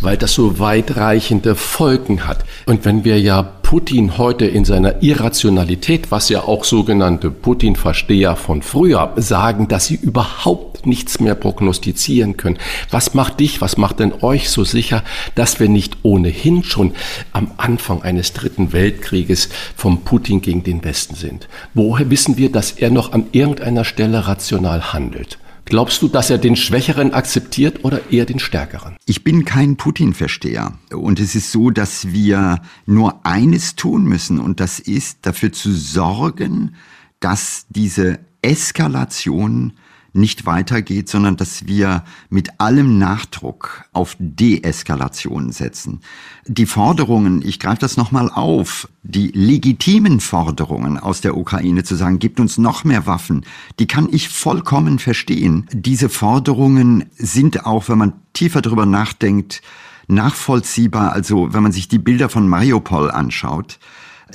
weil 0.02 0.18
das 0.18 0.34
so 0.34 0.60
weitreichende 0.60 1.56
Folgen 1.56 2.26
hat. 2.26 2.44
Und 2.66 2.86
wenn 2.86 3.04
wir 3.04 3.20
ja 3.20 3.44
Putin 3.64 4.20
heute 4.20 4.46
in 4.46 4.66
seiner 4.66 5.02
Irrationalität, 5.02 6.12
was 6.12 6.30
ja 6.30 6.44
auch 6.44 6.64
sogenannte 6.64 7.32
Putin-Versteher 7.32 8.36
von 8.36 8.62
früher 8.62 9.14
sagen, 9.16 9.68
dass 9.68 9.88
sie 9.88 9.96
überhaupt 9.96 10.86
nichts 10.86 11.20
mehr 11.20 11.34
prognostizieren 11.34 12.38
können. 12.38 12.60
Was 12.92 13.16
macht 13.16 13.40
dich, 13.40 13.62
was 13.62 13.78
macht 13.78 14.00
denn 14.00 14.14
euch 14.22 14.52
so 14.52 14.64
sicher, 14.64 15.04
dass 15.34 15.60
wir 15.60 15.70
nicht 15.70 15.98
ohnehin 16.04 16.64
schon 16.64 16.94
am 17.32 17.52
Anfang 17.58 18.04
eines 18.04 18.34
dritten 18.34 18.74
Weltkrieges 18.74 19.50
vom 19.76 20.02
Putin 20.02 20.42
gegen 20.42 20.64
den 20.64 20.84
Westen 20.84 21.16
sind? 21.16 21.48
Woher 21.74 22.12
wissen 22.12 22.38
wir, 22.38 22.52
dass 22.52 22.74
er 22.74 22.92
noch 22.92 23.14
an 23.14 23.26
irgendeiner 23.32 23.86
Stelle 23.86 24.28
rational 24.28 24.94
handelt? 24.94 25.40
Glaubst 25.66 26.02
du, 26.02 26.08
dass 26.08 26.30
er 26.30 26.38
den 26.38 26.56
Schwächeren 26.56 27.14
akzeptiert 27.14 27.84
oder 27.84 28.12
eher 28.12 28.26
den 28.26 28.40
Stärkeren? 28.40 28.98
Ich 29.06 29.24
bin 29.24 29.46
kein 29.46 29.78
Putin-Versteher. 29.78 30.74
Und 30.94 31.20
es 31.20 31.36
ist 31.36 31.52
so, 31.52 31.70
dass 31.70 32.12
wir 32.12 32.62
nur 32.86 33.26
eines 33.26 33.76
tun 33.76 34.04
müssen, 34.04 34.40
und 34.40 34.60
das 34.60 34.80
ist 34.80 35.20
dafür 35.22 35.52
zu 35.52 35.72
sorgen, 35.72 36.76
dass 37.20 37.66
diese 37.70 38.20
Eskalation 38.42 39.74
nicht 40.14 40.46
weitergeht, 40.46 41.10
sondern 41.10 41.38
dass 41.38 41.66
wir 41.66 42.04
mit 42.30 42.60
allem 42.60 43.00
Nachdruck 43.00 43.86
auf 43.94 44.16
Deeskalation 44.20 45.52
setzen. 45.52 46.02
Die 46.46 46.68
Forderungen, 46.68 47.42
ich 47.44 47.60
greife 47.60 47.80
das 47.80 47.98
nochmal 47.98 48.30
auf, 48.30 48.88
die 49.02 49.30
legitimen 49.34 50.20
Forderungen 50.20 51.00
aus 51.00 51.22
der 51.22 51.36
Ukraine 51.36 51.84
zu 51.84 51.96
sagen, 51.96 52.20
gibt 52.20 52.40
uns 52.40 52.58
noch 52.58 52.84
mehr 52.84 53.08
Waffen, 53.08 53.46
die 53.80 53.88
kann 53.88 54.08
ich 54.12 54.30
vollkommen 54.30 55.00
verstehen. 55.00 55.68
Diese 55.74 56.10
Forderungen 56.10 57.06
sind 57.16 57.66
auch, 57.66 57.90
wenn 57.90 57.98
man 57.98 58.14
tiefer 58.34 58.62
drüber 58.62 58.86
nachdenkt, 58.86 59.62
nachvollziehbar. 60.08 61.12
Also 61.12 61.54
wenn 61.54 61.64
man 61.64 61.72
sich 61.72 61.88
die 61.88 62.00
Bilder 62.00 62.30
von 62.30 62.48
Mariupol 62.48 63.10
anschaut, 63.10 63.80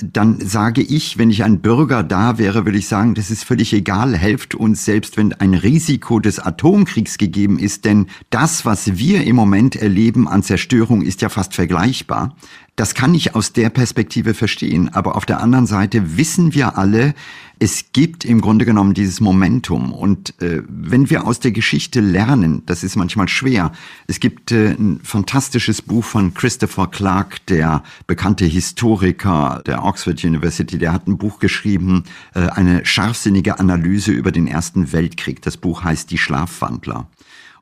dann 0.03 0.39
sage 0.39 0.81
ich, 0.81 1.17
wenn 1.17 1.29
ich 1.29 1.43
ein 1.43 1.59
Bürger 1.59 2.03
da 2.03 2.37
wäre, 2.37 2.65
würde 2.65 2.77
ich 2.77 2.87
sagen, 2.87 3.15
das 3.15 3.31
ist 3.31 3.43
völlig 3.43 3.73
egal, 3.73 4.15
helft 4.15 4.55
uns, 4.55 4.85
selbst 4.85 5.17
wenn 5.17 5.33
ein 5.33 5.53
Risiko 5.53 6.19
des 6.19 6.39
Atomkriegs 6.39 7.17
gegeben 7.17 7.59
ist, 7.59 7.85
denn 7.85 8.07
das, 8.29 8.65
was 8.65 8.97
wir 8.97 9.23
im 9.23 9.35
Moment 9.35 9.75
erleben 9.75 10.27
an 10.27 10.43
Zerstörung, 10.43 11.01
ist 11.01 11.21
ja 11.21 11.29
fast 11.29 11.53
vergleichbar. 11.53 12.35
Das 12.75 12.93
kann 12.93 13.13
ich 13.13 13.35
aus 13.35 13.51
der 13.51 13.69
Perspektive 13.69 14.33
verstehen. 14.33 14.87
Aber 14.93 15.17
auf 15.17 15.25
der 15.25 15.41
anderen 15.41 15.65
Seite 15.65 16.17
wissen 16.17 16.53
wir 16.53 16.77
alle, 16.77 17.13
es 17.59 17.91
gibt 17.91 18.23
im 18.23 18.39
Grunde 18.39 18.65
genommen 18.65 18.93
dieses 18.93 19.19
Momentum. 19.19 19.91
Und 19.91 20.41
äh, 20.41 20.63
wenn 20.67 21.09
wir 21.09 21.27
aus 21.27 21.41
der 21.41 21.51
Geschichte 21.51 21.99
lernen, 21.99 22.63
das 22.65 22.83
ist 22.83 22.95
manchmal 22.95 23.27
schwer. 23.27 23.73
Es 24.07 24.21
gibt 24.21 24.53
äh, 24.53 24.71
ein 24.71 25.01
fantastisches 25.03 25.81
Buch 25.81 26.05
von 26.05 26.33
Christopher 26.33 26.87
Clark, 26.87 27.45
der 27.47 27.83
bekannte 28.07 28.45
Historiker 28.45 29.61
der 29.65 29.83
Oxford 29.83 30.23
University. 30.23 30.77
Der 30.77 30.93
hat 30.93 31.07
ein 31.07 31.17
Buch 31.17 31.39
geschrieben, 31.39 32.05
äh, 32.33 32.47
eine 32.47 32.85
scharfsinnige 32.85 33.59
Analyse 33.59 34.13
über 34.13 34.31
den 34.31 34.47
Ersten 34.47 34.93
Weltkrieg. 34.93 35.41
Das 35.41 35.57
Buch 35.57 35.83
heißt 35.83 36.09
Die 36.11 36.17
Schlafwandler. 36.17 37.07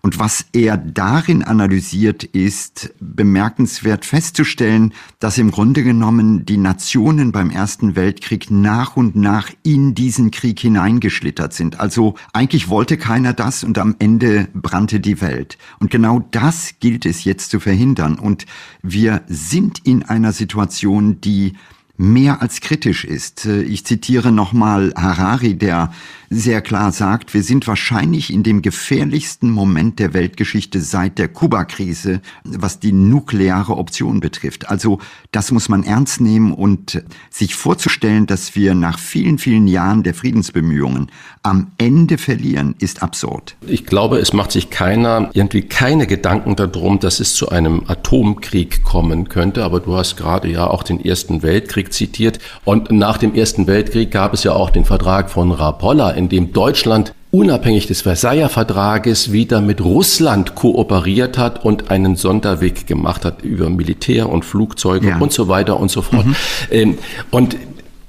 Und 0.01 0.19
was 0.19 0.45
er 0.53 0.77
darin 0.77 1.43
analysiert, 1.43 2.23
ist 2.23 2.93
bemerkenswert 2.99 4.05
festzustellen, 4.05 4.93
dass 5.19 5.37
im 5.37 5.51
Grunde 5.51 5.83
genommen 5.83 6.45
die 6.45 6.57
Nationen 6.57 7.31
beim 7.31 7.49
Ersten 7.49 7.95
Weltkrieg 7.95 8.49
nach 8.51 8.95
und 8.95 9.15
nach 9.15 9.49
in 9.63 9.95
diesen 9.95 10.31
Krieg 10.31 10.59
hineingeschlittert 10.59 11.53
sind. 11.53 11.79
Also 11.79 12.15
eigentlich 12.33 12.69
wollte 12.69 12.97
keiner 12.97 13.33
das 13.33 13.63
und 13.63 13.77
am 13.77 13.95
Ende 13.99 14.47
brannte 14.53 14.99
die 14.99 15.19
Welt. 15.21 15.57
Und 15.79 15.91
genau 15.91 16.25
das 16.31 16.75
gilt 16.79 17.05
es 17.05 17.23
jetzt 17.23 17.51
zu 17.51 17.59
verhindern. 17.59 18.19
Und 18.19 18.45
wir 18.81 19.23
sind 19.27 19.79
in 19.85 20.03
einer 20.03 20.31
Situation, 20.31 21.19
die 21.21 21.53
mehr 21.97 22.41
als 22.41 22.61
kritisch 22.61 23.03
ist. 23.03 23.45
Ich 23.45 23.85
zitiere 23.85 24.31
nochmal 24.31 24.93
Harari, 24.95 25.55
der 25.55 25.91
sehr 26.29 26.61
klar 26.61 26.91
sagt, 26.91 27.33
wir 27.33 27.43
sind 27.43 27.67
wahrscheinlich 27.67 28.33
in 28.33 28.43
dem 28.43 28.61
gefährlichsten 28.61 29.49
Moment 29.51 29.99
der 29.99 30.13
Weltgeschichte 30.13 30.81
seit 30.81 31.17
der 31.17 31.27
Kuba-Krise, 31.27 32.21
was 32.43 32.79
die 32.79 32.91
nukleare 32.91 33.77
Option 33.77 34.19
betrifft. 34.19 34.69
Also 34.69 34.99
das 35.31 35.51
muss 35.51 35.69
man 35.69 35.83
ernst 35.83 36.21
nehmen 36.21 36.53
und 36.53 37.03
sich 37.29 37.55
vorzustellen, 37.55 38.25
dass 38.25 38.55
wir 38.55 38.75
nach 38.75 38.99
vielen, 38.99 39.37
vielen 39.37 39.67
Jahren 39.67 40.03
der 40.03 40.13
Friedensbemühungen 40.13 41.11
am 41.43 41.71
Ende 41.77 42.17
verlieren, 42.17 42.75
ist 42.79 43.01
absurd. 43.01 43.55
Ich 43.65 43.85
glaube, 43.85 44.17
es 44.17 44.33
macht 44.33 44.51
sich 44.51 44.69
keiner 44.69 45.29
irgendwie 45.33 45.61
keine 45.61 46.05
Gedanken 46.07 46.57
darum, 46.57 46.99
dass 46.99 47.21
es 47.21 47.35
zu 47.35 47.49
einem 47.49 47.83
Atomkrieg 47.87 48.83
kommen 48.83 49.29
könnte. 49.29 49.63
Aber 49.63 49.79
du 49.79 49.95
hast 49.95 50.17
gerade 50.17 50.49
ja 50.49 50.67
auch 50.67 50.83
den 50.83 51.03
Ersten 51.03 51.43
Weltkrieg 51.43 51.93
zitiert. 51.93 52.39
Und 52.65 52.91
nach 52.91 53.17
dem 53.17 53.33
Ersten 53.33 53.65
Weltkrieg 53.65 54.11
gab 54.11 54.33
es 54.33 54.43
ja 54.43 54.53
auch 54.53 54.69
den 54.69 54.83
Vertrag 54.83 55.29
von 55.29 55.51
Rapolla, 55.51 56.16
in 56.17 56.29
dem 56.29 56.51
Deutschland 56.51 57.13
unabhängig 57.31 57.87
des 57.87 58.01
Versailler 58.01 58.49
Vertrages 58.49 59.31
wieder 59.31 59.61
mit 59.61 59.81
Russland 59.81 60.55
kooperiert 60.55 61.37
hat 61.37 61.63
und 61.63 61.91
einen 61.91 62.15
Sonderweg 62.15 62.87
gemacht 62.87 63.25
hat 63.25 63.43
über 63.43 63.69
Militär 63.69 64.29
und 64.29 64.43
Flugzeuge 64.45 65.09
ja. 65.09 65.17
und 65.19 65.31
so 65.31 65.47
weiter 65.47 65.79
und 65.79 65.91
so 65.91 66.01
fort. 66.01 66.25
Mhm. 66.25 66.97
Und 67.31 67.57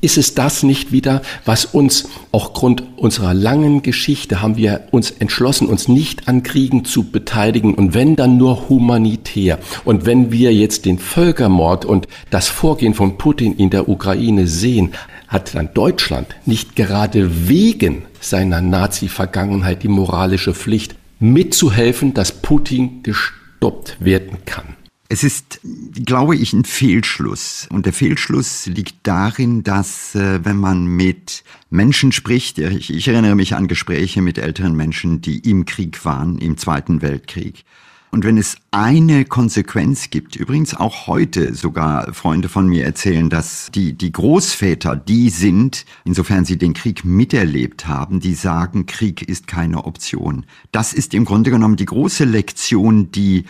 Ist 0.00 0.16
es 0.16 0.34
das 0.34 0.62
nicht 0.62 0.92
wieder, 0.92 1.22
was 1.44 1.64
uns, 1.64 2.08
auch 2.30 2.52
Grund 2.52 2.84
unserer 2.96 3.34
langen 3.34 3.82
Geschichte, 3.82 4.40
haben 4.40 4.56
wir 4.56 4.82
uns 4.92 5.10
entschlossen, 5.10 5.66
uns 5.66 5.88
nicht 5.88 6.28
an 6.28 6.44
Kriegen 6.44 6.84
zu 6.84 7.10
beteiligen 7.10 7.74
und 7.74 7.94
wenn 7.94 8.14
dann 8.14 8.36
nur 8.36 8.68
humanitär. 8.68 9.58
Und 9.84 10.06
wenn 10.06 10.30
wir 10.30 10.54
jetzt 10.54 10.84
den 10.84 11.00
Völkermord 11.00 11.84
und 11.84 12.06
das 12.30 12.46
Vorgehen 12.46 12.94
von 12.94 13.18
Putin 13.18 13.56
in 13.56 13.70
der 13.70 13.88
Ukraine 13.88 14.46
sehen, 14.46 14.92
hat 15.28 15.54
dann 15.54 15.72
Deutschland 15.74 16.34
nicht 16.46 16.74
gerade 16.74 17.48
wegen 17.48 18.06
seiner 18.20 18.60
Nazi-Vergangenheit 18.60 19.82
die 19.82 19.88
moralische 19.88 20.54
Pflicht, 20.54 20.96
mitzuhelfen, 21.20 22.14
dass 22.14 22.42
Putin 22.42 23.02
gestoppt 23.02 23.96
werden 24.00 24.38
kann. 24.44 24.76
Es 25.10 25.24
ist, 25.24 25.60
glaube 26.04 26.36
ich, 26.36 26.52
ein 26.52 26.64
Fehlschluss. 26.64 27.66
Und 27.70 27.86
der 27.86 27.94
Fehlschluss 27.94 28.66
liegt 28.66 28.96
darin, 29.04 29.62
dass 29.62 30.14
äh, 30.14 30.44
wenn 30.44 30.58
man 30.58 30.84
mit 30.84 31.44
Menschen 31.70 32.12
spricht, 32.12 32.58
ich, 32.58 32.92
ich 32.92 33.08
erinnere 33.08 33.34
mich 33.34 33.54
an 33.54 33.68
Gespräche 33.68 34.20
mit 34.20 34.36
älteren 34.36 34.76
Menschen, 34.76 35.22
die 35.22 35.38
im 35.38 35.64
Krieg 35.64 36.04
waren, 36.04 36.36
im 36.38 36.58
Zweiten 36.58 37.00
Weltkrieg, 37.00 37.64
und 38.10 38.24
wenn 38.24 38.38
es 38.38 38.56
eine 38.70 39.24
Konsequenz 39.24 40.10
gibt, 40.10 40.36
übrigens 40.36 40.74
auch 40.74 41.06
heute 41.06 41.54
sogar 41.54 42.12
Freunde 42.14 42.48
von 42.48 42.66
mir 42.66 42.84
erzählen, 42.84 43.28
dass 43.28 43.68
die, 43.74 43.92
die 43.92 44.12
Großväter 44.12 44.96
die 44.96 45.30
sind, 45.30 45.84
insofern 46.04 46.44
sie 46.44 46.56
den 46.56 46.72
Krieg 46.72 47.04
miterlebt 47.04 47.86
haben, 47.86 48.20
die 48.20 48.34
sagen, 48.34 48.86
Krieg 48.86 49.22
ist 49.22 49.46
keine 49.46 49.84
Option. 49.84 50.46
Das 50.72 50.92
ist 50.92 51.12
im 51.12 51.24
Grunde 51.24 51.50
genommen 51.50 51.76
die 51.76 51.84
große 51.84 52.24
Lektion, 52.24 53.12
die 53.12 53.44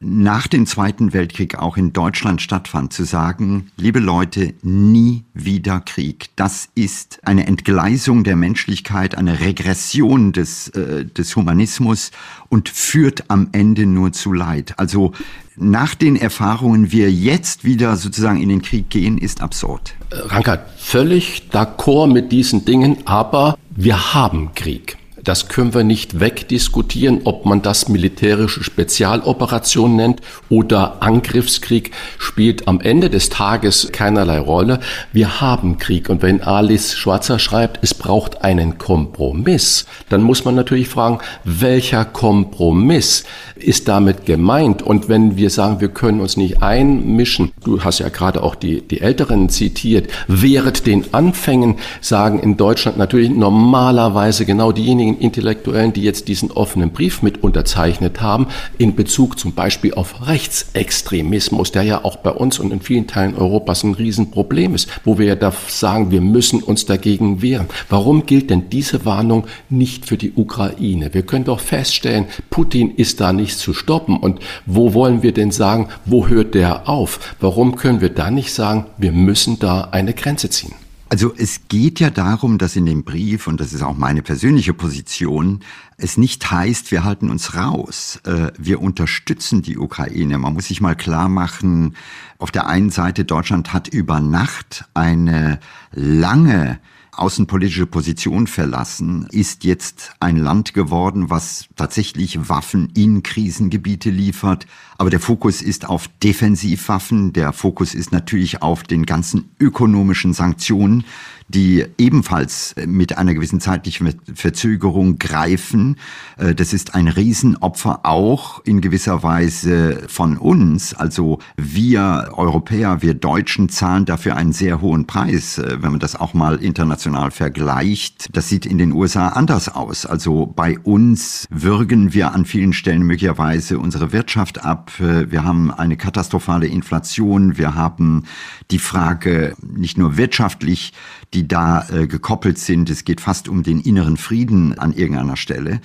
nach 0.00 0.46
dem 0.46 0.66
Zweiten 0.66 1.12
Weltkrieg 1.12 1.56
auch 1.56 1.76
in 1.76 1.92
Deutschland 1.92 2.40
stattfand, 2.40 2.92
zu 2.92 3.04
sagen, 3.04 3.72
liebe 3.76 3.98
Leute, 3.98 4.54
nie 4.62 5.24
wieder 5.34 5.80
Krieg. 5.80 6.26
Das 6.36 6.68
ist 6.76 7.18
eine 7.24 7.46
Entgleisung 7.46 8.22
der 8.22 8.36
Menschlichkeit, 8.36 9.18
eine 9.18 9.40
Regression 9.40 10.32
des, 10.32 10.68
äh, 10.68 11.04
des 11.04 11.34
Humanismus 11.34 12.12
und 12.48 12.68
führt 12.68 13.24
am 13.28 13.48
Ende 13.50 13.86
nur 13.86 14.12
zu 14.12 14.32
Leid. 14.32 14.78
Also 14.78 15.12
nach 15.56 15.96
den 15.96 16.14
Erfahrungen 16.14 16.92
wir 16.92 17.10
jetzt 17.10 17.64
wieder 17.64 17.96
sozusagen 17.96 18.40
in 18.40 18.48
den 18.48 18.62
Krieg 18.62 18.90
gehen, 18.90 19.18
ist 19.18 19.42
absurd. 19.42 19.94
Rankert, 20.12 20.60
völlig 20.78 21.48
d'accord 21.52 22.12
mit 22.12 22.30
diesen 22.30 22.64
Dingen, 22.64 22.98
aber 23.04 23.58
wir 23.74 24.14
haben 24.14 24.54
Krieg. 24.54 24.96
Das 25.24 25.48
können 25.48 25.74
wir 25.74 25.84
nicht 25.84 26.20
wegdiskutieren, 26.20 27.22
ob 27.24 27.44
man 27.44 27.62
das 27.62 27.88
militärische 27.88 28.62
Spezialoperation 28.62 29.96
nennt 29.96 30.20
oder 30.48 31.02
Angriffskrieg, 31.02 31.92
spielt 32.18 32.68
am 32.68 32.80
Ende 32.80 33.10
des 33.10 33.28
Tages 33.28 33.90
keinerlei 33.92 34.38
Rolle. 34.38 34.80
Wir 35.12 35.40
haben 35.40 35.78
Krieg. 35.78 36.08
Und 36.08 36.22
wenn 36.22 36.42
Alice 36.42 36.96
Schwarzer 36.96 37.38
schreibt, 37.38 37.80
es 37.82 37.94
braucht 37.94 38.42
einen 38.42 38.78
Kompromiss, 38.78 39.86
dann 40.08 40.22
muss 40.22 40.44
man 40.44 40.54
natürlich 40.54 40.88
fragen, 40.88 41.18
welcher 41.44 42.04
Kompromiss 42.04 43.24
ist 43.56 43.88
damit 43.88 44.26
gemeint? 44.26 44.82
Und 44.82 45.08
wenn 45.08 45.36
wir 45.36 45.50
sagen, 45.50 45.80
wir 45.80 45.88
können 45.88 46.20
uns 46.20 46.36
nicht 46.36 46.62
einmischen, 46.62 47.52
du 47.64 47.82
hast 47.82 47.98
ja 47.98 48.08
gerade 48.08 48.42
auch 48.42 48.54
die, 48.54 48.82
die 48.82 49.00
Älteren 49.00 49.48
zitiert, 49.48 50.10
während 50.26 50.86
den 50.86 51.12
Anfängen 51.12 51.76
sagen 52.00 52.38
in 52.38 52.56
Deutschland 52.56 52.98
natürlich 52.98 53.30
normalerweise 53.30 54.44
genau 54.44 54.72
diejenigen, 54.72 55.07
Intellektuellen, 55.16 55.92
die 55.92 56.02
jetzt 56.02 56.28
diesen 56.28 56.50
offenen 56.50 56.90
Brief 56.90 57.22
mit 57.22 57.42
unterzeichnet 57.42 58.20
haben, 58.20 58.48
in 58.76 58.94
Bezug 58.94 59.38
zum 59.38 59.54
Beispiel 59.54 59.94
auf 59.94 60.26
Rechtsextremismus, 60.26 61.72
der 61.72 61.82
ja 61.82 62.04
auch 62.04 62.16
bei 62.16 62.30
uns 62.30 62.58
und 62.58 62.72
in 62.72 62.80
vielen 62.80 63.06
Teilen 63.06 63.36
Europas 63.36 63.84
ein 63.84 63.94
Riesenproblem 63.94 64.74
ist, 64.74 64.88
wo 65.04 65.18
wir 65.18 65.26
ja 65.26 65.34
da 65.34 65.52
sagen, 65.68 66.10
wir 66.10 66.20
müssen 66.20 66.62
uns 66.62 66.86
dagegen 66.86 67.42
wehren. 67.42 67.68
Warum 67.88 68.26
gilt 68.26 68.50
denn 68.50 68.70
diese 68.70 69.04
Warnung 69.04 69.46
nicht 69.68 70.06
für 70.06 70.16
die 70.16 70.32
Ukraine? 70.32 71.14
Wir 71.14 71.22
können 71.22 71.44
doch 71.44 71.60
feststellen, 71.60 72.26
Putin 72.50 72.94
ist 72.94 73.20
da 73.20 73.32
nicht 73.32 73.58
zu 73.58 73.72
stoppen. 73.72 74.16
Und 74.16 74.40
wo 74.66 74.94
wollen 74.94 75.22
wir 75.22 75.32
denn 75.32 75.50
sagen, 75.50 75.88
wo 76.04 76.26
hört 76.28 76.54
der 76.54 76.88
auf? 76.88 77.34
Warum 77.40 77.76
können 77.76 78.00
wir 78.00 78.10
da 78.10 78.30
nicht 78.30 78.52
sagen, 78.52 78.86
wir 78.98 79.12
müssen 79.12 79.58
da 79.58 79.88
eine 79.92 80.14
Grenze 80.14 80.50
ziehen? 80.50 80.74
Also 81.10 81.32
es 81.34 81.68
geht 81.68 82.00
ja 82.00 82.10
darum, 82.10 82.58
dass 82.58 82.76
in 82.76 82.84
dem 82.84 83.02
Brief, 83.02 83.46
und 83.46 83.60
das 83.60 83.72
ist 83.72 83.82
auch 83.82 83.96
meine 83.96 84.20
persönliche 84.20 84.74
Position, 84.74 85.60
es 85.96 86.18
nicht 86.18 86.50
heißt, 86.50 86.90
wir 86.90 87.02
halten 87.02 87.30
uns 87.30 87.56
raus. 87.56 88.20
Äh, 88.24 88.52
wir 88.58 88.82
unterstützen 88.82 89.62
die 89.62 89.78
Ukraine. 89.78 90.36
Man 90.36 90.52
muss 90.52 90.66
sich 90.66 90.82
mal 90.82 90.94
klar 90.94 91.30
machen, 91.30 91.96
auf 92.36 92.50
der 92.50 92.66
einen 92.66 92.90
Seite, 92.90 93.24
Deutschland 93.24 93.72
hat 93.72 93.88
über 93.88 94.20
Nacht 94.20 94.84
eine 94.92 95.60
lange 95.92 96.78
außenpolitische 97.12 97.86
Position 97.86 98.46
verlassen, 98.46 99.26
ist 99.32 99.64
jetzt 99.64 100.12
ein 100.20 100.36
Land 100.36 100.72
geworden, 100.72 101.30
was 101.30 101.68
tatsächlich 101.74 102.48
Waffen 102.48 102.90
in 102.94 103.22
Krisengebiete 103.22 104.10
liefert. 104.10 104.66
Aber 105.00 105.10
der 105.10 105.20
Fokus 105.20 105.62
ist 105.62 105.88
auf 105.88 106.08
Defensivwaffen. 106.24 107.32
Der 107.32 107.52
Fokus 107.52 107.94
ist 107.94 108.10
natürlich 108.10 108.62
auf 108.62 108.82
den 108.82 109.06
ganzen 109.06 109.48
ökonomischen 109.60 110.32
Sanktionen, 110.32 111.04
die 111.46 111.84
ebenfalls 111.96 112.74
mit 112.84 113.16
einer 113.16 113.32
gewissen 113.32 113.60
zeitlichen 113.60 114.14
Verzögerung 114.34 115.18
greifen. 115.18 115.96
Äh, 116.36 116.54
das 116.54 116.72
ist 116.72 116.96
ein 116.96 117.06
Riesenopfer 117.08 118.00
auch 118.02 118.62
in 118.64 118.80
gewisser 118.80 119.22
Weise 119.22 120.02
von 120.08 120.36
uns. 120.36 120.94
Also 120.94 121.38
wir 121.56 122.32
Europäer, 122.34 123.00
wir 123.00 123.14
Deutschen 123.14 123.68
zahlen 123.68 124.04
dafür 124.04 124.36
einen 124.36 124.52
sehr 124.52 124.80
hohen 124.80 125.06
Preis, 125.06 125.58
äh, 125.58 125.78
wenn 125.80 125.92
man 125.92 126.00
das 126.00 126.16
auch 126.16 126.34
mal 126.34 126.56
international 126.56 127.30
vergleicht. 127.30 128.28
Das 128.32 128.48
sieht 128.48 128.66
in 128.66 128.78
den 128.78 128.92
USA 128.92 129.28
anders 129.28 129.68
aus. 129.68 130.04
Also 130.06 130.46
bei 130.46 130.78
uns 130.78 131.46
würgen 131.50 132.12
wir 132.12 132.34
an 132.34 132.44
vielen 132.44 132.72
Stellen 132.72 133.04
möglicherweise 133.04 133.78
unsere 133.78 134.12
Wirtschaft 134.12 134.64
ab. 134.64 134.87
Äh, 135.00 135.30
wir 135.30 135.44
haben 135.44 135.70
eine 135.70 135.96
katastrophale 135.96 136.66
Inflation. 136.66 137.58
Wir 137.58 137.74
haben 137.74 138.24
die 138.70 138.78
Frage 138.78 139.56
nicht 139.62 139.98
nur 139.98 140.16
wirtschaftlich, 140.16 140.92
die 141.34 141.46
da 141.46 141.86
äh, 141.88 142.06
gekoppelt 142.06 142.58
sind. 142.58 142.90
Es 142.90 143.04
geht 143.04 143.20
fast 143.20 143.48
um 143.48 143.62
den 143.62 143.80
inneren 143.80 144.16
Frieden 144.16 144.78
an 144.78 144.92
irgendeiner 144.92 145.36
Stelle. 145.36 145.80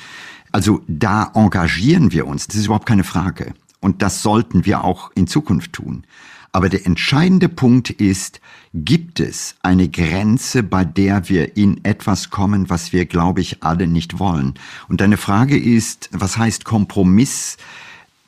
Also 0.52 0.82
da 0.88 1.32
engagieren 1.34 2.12
wir 2.12 2.28
uns. 2.28 2.48
Das 2.48 2.56
ist 2.56 2.66
überhaupt 2.66 2.86
keine 2.86 3.04
Frage. 3.04 3.54
Und 3.80 4.02
das 4.02 4.22
sollten 4.22 4.66
wir 4.66 4.84
auch 4.84 5.12
in 5.16 5.28
Zukunft 5.28 5.74
tun. 5.74 6.06
Aber 6.56 6.70
der 6.70 6.86
entscheidende 6.86 7.50
Punkt 7.50 7.90
ist, 7.90 8.40
gibt 8.76 9.20
es 9.20 9.56
eine 9.64 9.90
Grenze, 9.90 10.62
bei 10.62 10.86
der 10.86 11.28
wir 11.28 11.58
in 11.58 11.84
etwas 11.84 12.30
kommen, 12.30 12.70
was 12.70 12.94
wir, 12.94 13.08
glaube 13.08 13.42
ich, 13.42 13.64
alle 13.64 13.88
nicht 13.88 14.20
wollen? 14.20 14.54
Und 14.88 15.02
deine 15.02 15.18
Frage 15.18 15.58
ist, 15.58 16.10
was 16.12 16.38
heißt 16.38 16.64
Kompromiss? 16.64 17.58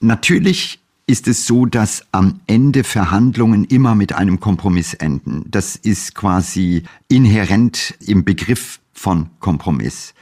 Natürlich 0.05 0.79
ist 1.07 1.27
es 1.27 1.47
so, 1.47 1.65
dass 1.65 2.05
am 2.11 2.39
Ende 2.45 2.83
Verhandlungen 2.83 3.65
immer 3.65 3.95
mit 3.95 4.13
einem 4.13 4.39
Kompromiss 4.39 4.93
enden. 4.93 5.45
Das 5.47 5.75
ist 5.75 6.13
quasi 6.13 6.83
inhärent 7.07 7.95
im 8.05 8.23
Begriff 8.23 8.79
von 8.93 9.31
Kompromiss. 9.39 10.13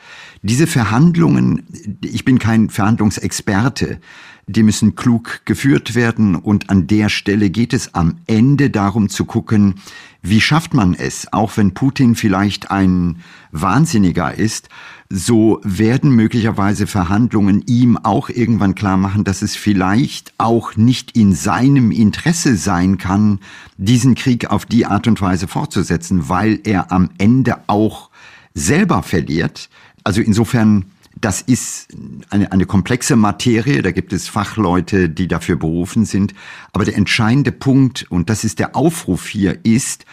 Diese 0.41 0.67
Verhandlungen, 0.67 1.67
ich 2.01 2.23
bin 2.23 2.39
kein 2.39 2.69
Verhandlungsexperte, 2.69 3.99
die 4.47 4.63
müssen 4.63 4.95
klug 4.95 5.41
geführt 5.45 5.95
werden 5.95 6.35
und 6.35 6.69
an 6.69 6.87
der 6.87 7.09
Stelle 7.09 7.49
geht 7.49 7.73
es 7.73 7.93
am 7.93 8.17
Ende 8.27 8.69
darum 8.69 9.09
zu 9.09 9.25
gucken, 9.25 9.75
wie 10.21 10.41
schafft 10.41 10.73
man 10.73 10.93
es, 10.93 11.31
auch 11.31 11.57
wenn 11.57 11.73
Putin 11.73 12.15
vielleicht 12.15 12.71
ein 12.71 13.17
Wahnsinniger 13.51 14.33
ist, 14.33 14.69
so 15.09 15.59
werden 15.63 16.11
möglicherweise 16.11 16.87
Verhandlungen 16.87 17.61
ihm 17.67 17.97
auch 17.97 18.29
irgendwann 18.29 18.73
klar 18.73 18.97
machen, 18.97 19.23
dass 19.23 19.41
es 19.41 19.55
vielleicht 19.55 20.33
auch 20.37 20.75
nicht 20.75 21.15
in 21.15 21.33
seinem 21.33 21.91
Interesse 21.91 22.55
sein 22.55 22.97
kann, 22.97 23.39
diesen 23.77 24.15
Krieg 24.15 24.49
auf 24.49 24.65
die 24.65 24.85
Art 24.85 25.07
und 25.07 25.21
Weise 25.21 25.47
fortzusetzen, 25.47 26.29
weil 26.29 26.59
er 26.63 26.91
am 26.91 27.09
Ende 27.17 27.57
auch 27.67 28.09
selber 28.53 29.03
verliert. 29.03 29.69
Also 30.03 30.21
insofern 30.21 30.85
das 31.23 31.41
ist 31.41 31.87
eine, 32.29 32.51
eine 32.51 32.65
komplexe 32.65 33.15
Materie, 33.15 33.81
da 33.81 33.91
gibt 33.91 34.11
es 34.11 34.27
Fachleute, 34.27 35.09
die 35.09 35.29
dafür 35.29 35.55
berufen 35.55 36.05
sind. 36.05 36.33
Aber 36.73 36.83
der 36.83 36.97
entscheidende 36.97 37.53
Punkt, 37.53 38.05
und 38.09 38.29
das 38.29 38.43
ist 38.43 38.59
der 38.59 38.75
Aufruf 38.75 39.27
hier, 39.27 39.63
ist, 39.63 40.05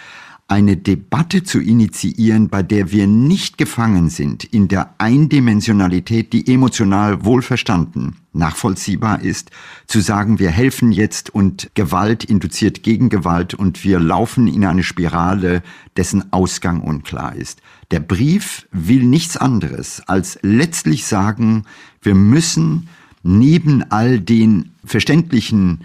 eine 0.47 0.77
Debatte 0.77 1.45
zu 1.45 1.61
initiieren, 1.61 2.49
bei 2.49 2.65
der 2.65 2.91
wir 2.91 3.07
nicht 3.07 3.57
gefangen 3.57 4.09
sind 4.09 4.43
in 4.43 4.67
der 4.67 4.95
Eindimensionalität, 4.99 6.33
die 6.33 6.53
emotional 6.53 7.25
wohlverstanden, 7.25 8.17
nachvollziehbar 8.33 9.23
ist, 9.23 9.51
zu 9.87 10.01
sagen, 10.01 10.41
wir 10.41 10.51
helfen 10.51 10.91
jetzt 10.91 11.31
und 11.31 11.71
Gewalt 11.75 12.25
induziert 12.25 12.83
Gegengewalt 12.83 13.55
und 13.55 13.85
wir 13.85 14.01
laufen 14.01 14.49
in 14.49 14.65
eine 14.65 14.83
Spirale, 14.83 15.63
dessen 15.97 16.33
Ausgang 16.33 16.81
unklar 16.81 17.37
ist. 17.37 17.63
Der 17.91 18.01
Brief 18.01 18.69
will 18.73 19.03
nichts 19.03 19.37
anderes 19.37 20.03
als 20.07 20.39
letztlich 20.43 21.07
sagen, 21.07 21.65
wir 22.03 22.15
müssen 22.15 22.89
neben 23.23 23.83
all 23.91 24.21
den 24.21 24.73
verständlichen 24.85 25.81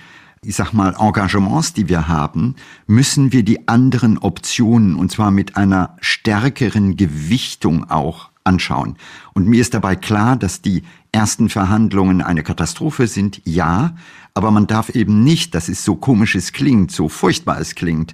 ich 0.45 0.55
sag 0.55 0.73
mal, 0.73 0.95
Engagements, 0.99 1.73
die 1.73 1.89
wir 1.89 2.07
haben, 2.07 2.55
müssen 2.85 3.31
wir 3.31 3.41
die 3.41 3.67
anderen 3.67 4.19
Optionen 4.19 4.95
und 4.95 5.11
zwar 5.11 5.31
mit 5.31 5.57
einer 5.57 5.97
stärkeren 6.01 6.95
Gewichtung 6.95 7.89
auch 7.89 8.29
anschauen. 8.43 8.95
Und 9.33 9.47
mir 9.47 9.59
ist 9.59 9.73
dabei 9.73 9.95
klar, 9.95 10.35
dass 10.37 10.61
die 10.61 10.83
ersten 11.15 11.47
Verhandlungen 11.47 12.21
eine 12.21 12.43
Katastrophe 12.43 13.07
sind, 13.07 13.41
ja, 13.45 13.95
aber 14.33 14.51
man 14.51 14.67
darf 14.67 14.89
eben 14.89 15.23
nicht, 15.23 15.55
das 15.55 15.69
ist 15.69 15.85
so 15.85 15.95
komisch 15.95 16.35
es 16.35 16.51
klingt, 16.51 16.91
so 16.91 17.07
furchtbar 17.07 17.57
es 17.61 17.73
klingt, 17.73 18.13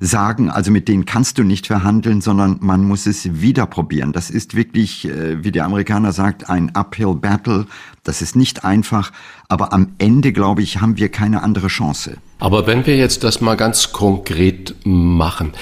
sagen, 0.00 0.50
also 0.50 0.70
mit 0.70 0.86
denen 0.86 1.06
kannst 1.06 1.38
du 1.38 1.44
nicht 1.44 1.66
verhandeln, 1.66 2.20
sondern 2.20 2.58
man 2.60 2.84
muss 2.84 3.06
es 3.06 3.40
wieder 3.40 3.64
probieren. 3.64 4.12
Das 4.12 4.28
ist 4.28 4.54
wirklich, 4.54 5.08
äh, 5.08 5.42
wie 5.42 5.50
der 5.50 5.64
Amerikaner 5.64 6.12
sagt, 6.12 6.50
ein 6.50 6.74
Uphill 6.74 7.14
Battle. 7.14 7.66
Das 8.04 8.20
ist 8.20 8.36
nicht 8.36 8.66
einfach, 8.66 9.12
aber 9.48 9.72
am 9.72 9.92
Ende, 9.96 10.32
glaube 10.32 10.60
ich, 10.60 10.82
haben 10.82 10.98
wir 10.98 11.08
keine 11.08 11.42
andere 11.42 11.68
Chance. 11.68 12.18
Aber 12.38 12.66
wenn 12.66 12.84
wir 12.84 12.96
jetzt 12.96 13.24
das 13.24 13.40
mal 13.40 13.56
ganz 13.56 13.92
konkret 13.92 14.74
machen, 14.84 15.52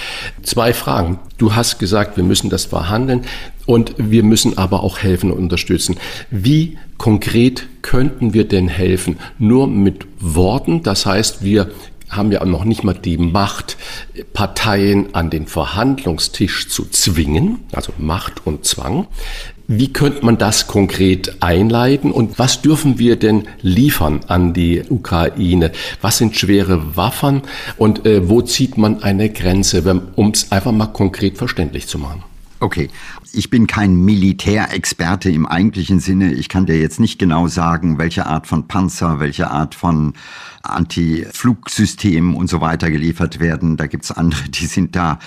zwei 0.43 0.73
Fragen. 0.73 1.21
Du 1.39 1.55
hast 1.55 1.79
gesagt, 1.79 2.17
wir 2.17 2.25
müssen 2.25 2.51
das 2.51 2.65
verhandeln 2.65 3.27
und 3.67 3.95
wir 3.99 4.25
müssen 4.25 4.59
aber 4.59 4.83
auch 4.83 4.99
helfen 4.99 5.31
und 5.31 5.39
unterstützen. 5.39 5.97
Wie 6.31 6.79
konkret 6.99 7.67
könnten 7.83 8.35
wir 8.35 8.47
denn 8.47 8.69
helfen? 8.69 9.19
Nur 9.39 9.67
mit 9.67 10.07
Worten, 10.21 10.83
das 10.83 11.07
heißt, 11.07 11.43
wir 11.43 11.71
haben 12.11 12.33
ja 12.33 12.45
noch 12.45 12.65
nicht 12.65 12.85
mal 12.85 12.95
die 12.95 13.17
Macht, 13.17 13.77
Parteien 14.33 15.15
an 15.15 15.31
den 15.31 15.47
Verhandlungstisch 15.47 16.69
zu 16.69 16.85
zwingen, 16.91 17.61
also 17.73 17.93
Macht 17.99 18.47
und 18.47 18.65
Zwang. 18.65 19.07
Wie 19.69 19.93
könnte 19.93 20.25
man 20.25 20.37
das 20.37 20.67
konkret 20.67 21.37
einleiten 21.41 22.11
und 22.11 22.41
was 22.41 22.61
dürfen 22.61 22.99
wir 22.99 23.15
denn 23.15 23.45
liefern 23.63 24.21
an 24.27 24.53
die 24.53 24.83
Ukraine? 24.89 25.71
Was 26.01 26.19
sind 26.19 26.37
schwere 26.37 26.97
Waffen 26.97 27.43
und 27.77 28.05
äh, 28.05 28.29
wo 28.29 28.43
zieht 28.43 28.77
man 28.77 29.05
eine 29.05 29.31
Grenze, 29.31 30.03
um 30.17 30.31
es 30.31 30.51
einfach 30.51 30.73
mal 30.73 30.87
konkret 30.87 31.39
verständlich 31.39 31.87
zu 31.87 32.01
machen? 32.01 32.25
Okay, 32.63 32.91
ich 33.33 33.49
bin 33.49 33.67
kein 33.67 33.95
Militärexperte 33.95 35.31
im 35.31 35.47
eigentlichen 35.47 35.99
Sinne. 35.99 36.35
Ich 36.35 36.51
kann 36.51 36.67
dir 36.67 36.79
jetzt 36.79 37.01
nicht 37.01 37.19
genau 37.19 37.49
sagen, 37.49 37.97
welche 37.97 38.27
Art 38.27 38.47
von 38.47 38.69
Panzer, 38.69 39.19
welche 39.19 39.51
Art 39.51 39.75
von 39.75 40.13
Anti-Flugsystem 40.63 42.37
und 42.37 42.51
so 42.51 42.61
weiter 42.61 42.91
geliefert 42.91 43.41
werden. 43.41 43.79
Da 43.79 43.87
gibt's 43.87 44.13
andere, 44.13 44.51
die 44.51 44.67
sind 44.67 44.95
da 44.95 45.19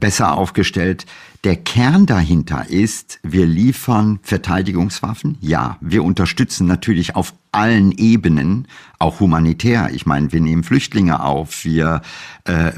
besser 0.00 0.36
aufgestellt. 0.36 1.06
Der 1.44 1.56
Kern 1.56 2.06
dahinter 2.06 2.70
ist, 2.70 3.18
wir 3.24 3.46
liefern 3.46 4.20
Verteidigungswaffen. 4.22 5.38
Ja, 5.40 5.76
wir 5.80 6.04
unterstützen 6.04 6.68
natürlich 6.68 7.16
auf 7.16 7.34
allen 7.50 7.90
Ebenen, 7.90 8.68
auch 9.00 9.18
humanitär. 9.18 9.90
Ich 9.92 10.06
meine, 10.06 10.30
wir 10.30 10.40
nehmen 10.40 10.62
Flüchtlinge 10.62 11.20
auf, 11.24 11.64
wir 11.64 12.02
äh, 12.44 12.70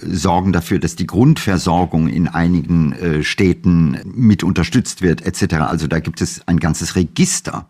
sorgen 0.00 0.54
dafür, 0.54 0.78
dass 0.78 0.96
die 0.96 1.06
Grundversorgung 1.06 2.08
in 2.08 2.26
einigen 2.26 2.92
äh, 2.92 3.22
Städten 3.22 4.00
mit 4.06 4.44
unterstützt 4.44 5.02
wird, 5.02 5.20
etc. 5.20 5.56
Also 5.56 5.86
da 5.86 6.00
gibt 6.00 6.22
es 6.22 6.48
ein 6.48 6.58
ganzes 6.58 6.96
Register. 6.96 7.68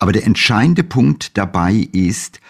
Aber 0.00 0.10
der 0.10 0.26
entscheidende 0.26 0.82
Punkt 0.82 1.38
dabei 1.38 1.74
ist, 1.92 2.40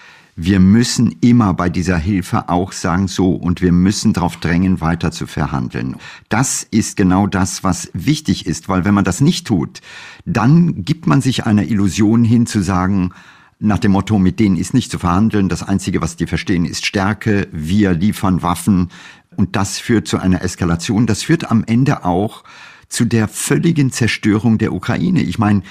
wir 0.42 0.58
müssen 0.58 1.16
immer 1.20 1.52
bei 1.52 1.68
dieser 1.68 1.98
Hilfe 1.98 2.48
auch 2.48 2.72
sagen, 2.72 3.08
so, 3.08 3.32
und 3.32 3.60
wir 3.60 3.72
müssen 3.72 4.14
darauf 4.14 4.38
drängen, 4.38 4.80
weiter 4.80 5.12
zu 5.12 5.26
verhandeln. 5.26 5.96
Das 6.30 6.62
ist 6.62 6.96
genau 6.96 7.26
das, 7.26 7.62
was 7.62 7.90
wichtig 7.92 8.46
ist, 8.46 8.66
weil 8.70 8.86
wenn 8.86 8.94
man 8.94 9.04
das 9.04 9.20
nicht 9.20 9.46
tut, 9.46 9.82
dann 10.24 10.82
gibt 10.82 11.06
man 11.06 11.20
sich 11.20 11.44
einer 11.44 11.64
Illusion 11.64 12.24
hin 12.24 12.46
zu 12.46 12.62
sagen, 12.62 13.10
nach 13.58 13.78
dem 13.78 13.92
Motto, 13.92 14.18
mit 14.18 14.40
denen 14.40 14.56
ist 14.56 14.72
nicht 14.72 14.90
zu 14.90 14.98
verhandeln, 14.98 15.50
das 15.50 15.62
Einzige, 15.62 16.00
was 16.00 16.16
die 16.16 16.26
verstehen, 16.26 16.64
ist 16.64 16.86
Stärke, 16.86 17.46
wir 17.52 17.92
liefern 17.92 18.40
Waffen 18.42 18.88
und 19.36 19.56
das 19.56 19.78
führt 19.78 20.08
zu 20.08 20.16
einer 20.16 20.42
Eskalation. 20.42 21.06
Das 21.06 21.22
führt 21.22 21.50
am 21.50 21.64
Ende 21.64 22.06
auch 22.06 22.44
zu 22.88 23.04
der 23.04 23.28
völligen 23.28 23.92
Zerstörung 23.92 24.56
der 24.56 24.72
Ukraine. 24.72 25.20
Ich 25.20 25.38
meine, 25.38 25.62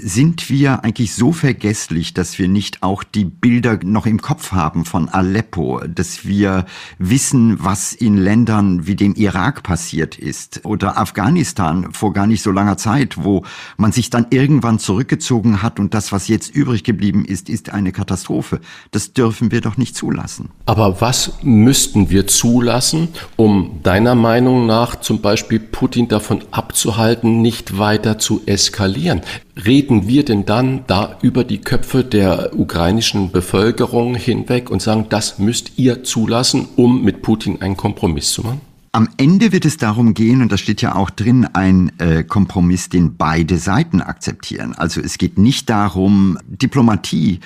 sind 0.00 0.50
wir 0.50 0.84
eigentlich 0.84 1.14
so 1.14 1.32
vergesslich, 1.32 2.14
dass 2.14 2.38
wir 2.38 2.48
nicht 2.48 2.82
auch 2.82 3.02
die 3.02 3.24
Bilder 3.24 3.78
noch 3.82 4.06
im 4.06 4.20
Kopf 4.20 4.52
haben 4.52 4.84
von 4.84 5.08
Aleppo, 5.08 5.80
dass 5.86 6.26
wir 6.26 6.66
wissen, 6.98 7.56
was 7.60 7.92
in 7.92 8.16
Ländern 8.16 8.86
wie 8.86 8.96
dem 8.96 9.14
Irak 9.14 9.62
passiert 9.62 10.18
ist 10.18 10.64
oder 10.64 10.98
Afghanistan 10.98 11.92
vor 11.92 12.12
gar 12.12 12.26
nicht 12.26 12.42
so 12.42 12.50
langer 12.50 12.76
Zeit, 12.76 13.22
wo 13.22 13.44
man 13.76 13.92
sich 13.92 14.10
dann 14.10 14.26
irgendwann 14.30 14.78
zurückgezogen 14.78 15.62
hat 15.62 15.78
und 15.78 15.94
das, 15.94 16.12
was 16.12 16.28
jetzt 16.28 16.54
übrig 16.54 16.84
geblieben 16.84 17.24
ist, 17.24 17.48
ist 17.48 17.70
eine 17.70 17.92
Katastrophe. 17.92 18.60
Das 18.90 19.12
dürfen 19.12 19.50
wir 19.50 19.60
doch 19.60 19.76
nicht 19.76 19.96
zulassen. 19.96 20.50
Aber 20.66 21.00
was 21.00 21.32
müssten 21.42 22.10
wir 22.10 22.26
zulassen, 22.26 23.08
um 23.36 23.80
deiner 23.82 24.14
Meinung 24.14 24.66
nach 24.66 24.96
zum 25.00 25.20
Beispiel 25.20 25.60
Putin 25.60 26.08
davon 26.08 26.42
abzuhalten, 26.50 27.40
nicht 27.42 27.78
weiter 27.78 28.18
zu 28.18 28.42
eskalieren? 28.46 29.22
reden 29.64 29.77
wir 30.08 30.24
denn 30.24 30.44
dann 30.44 30.84
da 30.86 31.18
über 31.22 31.44
die 31.44 31.58
Köpfe 31.58 32.04
der 32.04 32.58
ukrainischen 32.58 33.30
Bevölkerung 33.30 34.14
hinweg 34.14 34.70
und 34.70 34.82
sagen, 34.82 35.06
das 35.08 35.38
müsst 35.38 35.72
ihr 35.78 36.04
zulassen, 36.04 36.68
um 36.76 37.04
mit 37.04 37.22
Putin 37.22 37.62
einen 37.62 37.76
Kompromiss 37.76 38.32
zu 38.32 38.42
machen? 38.42 38.60
Am 38.92 39.08
Ende 39.18 39.52
wird 39.52 39.64
es 39.64 39.76
darum 39.76 40.14
gehen, 40.14 40.42
und 40.42 40.50
das 40.50 40.60
steht 40.60 40.82
ja 40.82 40.94
auch 40.94 41.10
drin, 41.10 41.46
ein 41.52 41.92
äh, 41.98 42.24
Kompromiss, 42.24 42.88
den 42.88 43.16
beide 43.16 43.58
Seiten 43.58 44.00
akzeptieren. 44.00 44.74
Also 44.74 45.00
es 45.00 45.18
geht 45.18 45.38
nicht 45.38 45.68
darum, 45.70 46.38
Diplomatie 46.46 47.34
äh, 47.34 47.38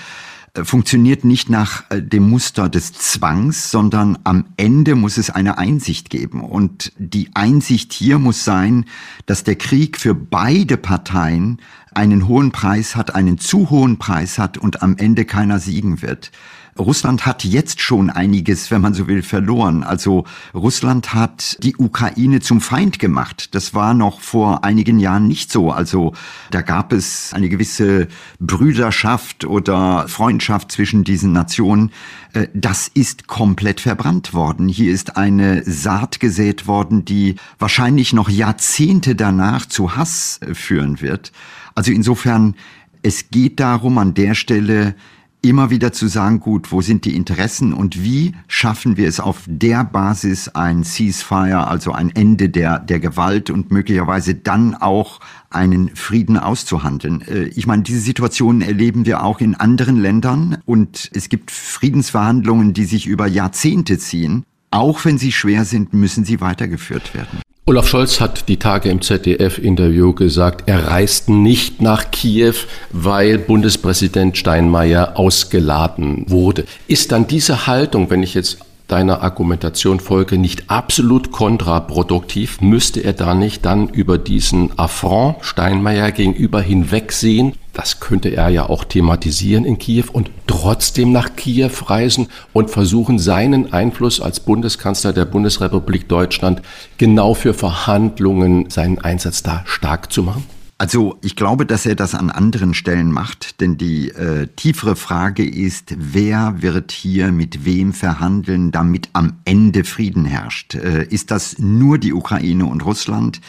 funktioniert 0.55 1.25
nicht 1.25 1.49
nach 1.49 1.85
äh, 1.91 2.03
dem 2.03 2.29
Muster 2.29 2.69
des 2.69 2.93
Zwangs, 2.93 3.71
sondern 3.71 4.19
am 4.25 4.45
Ende 4.57 4.95
muss 4.95 5.17
es 5.17 5.31
eine 5.31 5.57
Einsicht 5.59 6.11
geben. 6.11 6.43
Und 6.43 6.93
die 6.99 7.31
Einsicht 7.35 7.93
hier 7.93 8.19
muss 8.19 8.45
sein, 8.45 8.85
dass 9.25 9.45
der 9.45 9.57
Krieg 9.57 9.99
für 9.99 10.15
beide 10.15 10.77
Parteien 10.77 11.59
einen 11.95 12.29
hohen 12.29 12.53
Preis 12.53 12.97
hat, 12.97 13.15
einen 13.15 13.39
zu 13.39 13.71
hohen 13.71 13.99
Preis 13.99 14.39
hat 14.39 14.59
und 14.59 14.83
am 14.83 14.97
Ende 14.97 15.25
keiner 15.25 15.59
siegen 15.59 16.03
wird. 16.03 16.31
Russland 16.79 17.27
hat 17.27 17.45
jetzt 17.45 17.83
schon 17.83 18.09
einiges, 18.09 18.71
wenn 18.71 18.81
man 18.81 18.95
so 18.95 19.07
will, 19.07 19.23
verloren. 19.23 19.83
Also 19.83 20.25
Russland 20.55 21.13
hat 21.13 21.63
die 21.63 21.77
Ukraine 21.77 22.41
zum 22.41 22.63
Feind 22.63 22.99
gemacht. 22.99 23.55
Das 23.55 23.75
war 23.75 23.93
noch 23.93 24.21
vor 24.21 24.65
einigen 24.65 24.99
Jahren 24.99 25.29
nicht 25.29 25.53
so. 25.53 25.71
Also 25.71 26.15
da 26.51 26.63
gab 26.63 26.95
es 26.95 27.35
eine 27.35 27.51
gewisse 27.51 28.09
Brüderschaft 28.41 29.45
oder 29.45 30.09
Freundschaft 30.09 30.73
zwischen 30.73 31.05
diesen 31.05 31.33
Nationen. 31.33 31.91
Äh, 32.33 32.49
das 32.55 32.89
ist 32.89 33.27
komplett 33.27 33.81
verbrannt 33.81 34.33
worden. 34.33 34.69
Hier 34.69 34.93
ist 34.93 35.19
eine 35.19 35.63
Saat 35.65 36.21
gesät 36.21 36.67
worden, 36.67 37.05
die 37.05 37.37
wahrscheinlich 37.59 38.15
noch 38.15 38.31
Jahrzehnte 38.31 39.15
danach 39.15 39.67
zu 39.67 39.97
Hass 39.97 40.41
führen 40.55 41.03
wird. 41.03 41.33
Also 41.75 41.93
insofern, 41.93 42.55
es 43.03 43.31
geht 43.31 43.61
darum, 43.61 43.99
an 43.99 44.15
der 44.15 44.35
Stelle 44.35 44.95
immer 45.43 45.71
wieder 45.71 45.93
zu 45.93 46.07
sagen, 46.07 46.39
gut, 46.39 46.71
wo 46.71 46.81
sind 46.81 47.05
die 47.05 47.17
Interessen 47.17 47.73
und 47.73 48.03
wie 48.03 48.33
schaffen 48.47 48.97
wir 48.97 49.09
es 49.09 49.19
auf 49.19 49.41
der 49.47 49.85
Basis 49.85 50.49
ein 50.49 50.85
Ceasefire, 50.85 51.67
also 51.67 51.93
ein 51.93 52.11
Ende 52.15 52.49
der, 52.49 52.79
der 52.79 53.01
Gewalt 53.01 53.51
und 53.51 53.73
möglicherweise 53.73 54.37
dann 54.37 54.77
auch 54.77 55.19
einen 55.51 55.95
Frieden 55.97 56.39
auszuhandeln. 56.39 57.23
Äh, 57.23 57.45
ich 57.49 57.67
meine, 57.67 57.83
diese 57.83 58.01
Situation 58.01 58.63
erleben 58.63 59.05
wir 59.05 59.25
auch 59.25 59.41
in 59.41 59.57
anderen 59.57 59.97
Ländern 59.97 60.59
und 60.65 61.11
es 61.13 61.29
gibt 61.29 61.51
Friedensverhandlungen, 61.51 62.73
die 62.73 62.85
sich 62.85 63.07
über 63.07 63.27
Jahrzehnte 63.27 63.99
ziehen. 63.99 64.45
Auch 64.71 65.05
wenn 65.05 65.19
sie 65.19 65.33
schwer 65.33 65.65
sind, 65.65 65.93
müssen 65.93 66.25
sie 66.25 66.41
weitergeführt 66.41 67.15
werden. 67.15 67.43
Olaf 67.65 67.87
Scholz 67.87 68.21
hat 68.21 68.49
die 68.49 68.57
Tage 68.57 68.91
im 68.91 69.03
ZDF-Interview 69.03 70.15
gesagt, 70.15 70.65
er 70.67 70.89
reist 70.89 71.29
nicht 71.29 71.81
nach 71.81 72.11
Kiew, 72.11 72.57
weil 72.91 73.39
Bundespräsident 73.39 74.37
Steinmeier 74.37 75.17
ausgeladen 75.17 76.25
wurde. 76.27 76.65
Ist 76.89 77.13
dann 77.13 77.29
diese 77.29 77.69
Haltung, 77.69 78.11
wenn 78.11 78.25
ich 78.25 78.35
jetzt 78.35 78.59
deiner 78.93 79.23
Argumentation 79.23 79.99
folge, 79.99 80.39
nicht 80.39 80.71
absolut 80.71 81.33
kontraproduktiv? 81.33 82.61
Müsste 82.61 83.01
er 83.01 83.15
da 83.15 83.35
nicht 83.35 83.65
dann 83.65 83.89
über 83.89 84.19
diesen 84.19 84.79
Affront 84.79 85.37
Steinmeier 85.41 86.13
gegenüber 86.13 86.61
hinwegsehen 86.61 87.55
das 87.73 88.01
könnte 88.01 88.29
er 88.29 88.51
ja 88.51 88.69
auch 88.69 88.85
thematisieren 88.85 89.65
in 89.65 89.79
Kiew 89.79 90.05
und 90.13 90.31
trotzdem 90.47 91.11
nach 91.11 91.37
Kiew 91.37 91.71
reisen 91.87 92.29
und 92.53 92.71
versuchen, 92.71 93.19
seinen 93.19 93.73
Einfluss 93.73 94.21
als 94.21 94.41
Bundeskanzler 94.41 95.13
der 95.13 95.25
Bundesrepublik 95.25 96.09
Deutschland 96.09 96.61
genau 96.99 97.33
für 97.33 97.55
Verhandlungen, 97.55 98.69
seinen 98.69 98.99
Einsatz 98.99 99.43
da 99.43 99.63
stark 99.65 100.13
zu 100.13 100.23
machen? 100.23 100.45
Also 100.83 101.17
ich 101.23 101.37
glaube, 101.37 101.65
dass 101.65 101.87
er 101.87 101.95
das 101.95 102.13
an 102.17 102.29
anderen 102.29 102.75
Stellen 102.75 103.13
macht, 103.13 103.61
denn 103.61 103.79
die 103.79 104.09
äh, 104.09 104.49
tiefere 104.57 104.97
Frage 104.97 105.49
ist, 105.49 105.95
wer 105.97 106.61
wird 106.61 106.91
hier 106.91 107.31
mit 107.31 107.65
wem 107.65 107.93
verhandeln, 107.93 108.73
damit 108.73 109.09
am 109.13 109.35
Ende 109.45 109.85
Frieden 109.85 110.25
herrscht? 110.25 110.75
Äh, 110.75 111.05
ist 111.05 111.31
das 111.31 111.61
nur 111.61 111.99
die 111.99 112.13
Ukraine 112.13 112.67
und 112.67 112.85
Russland? 112.85 113.41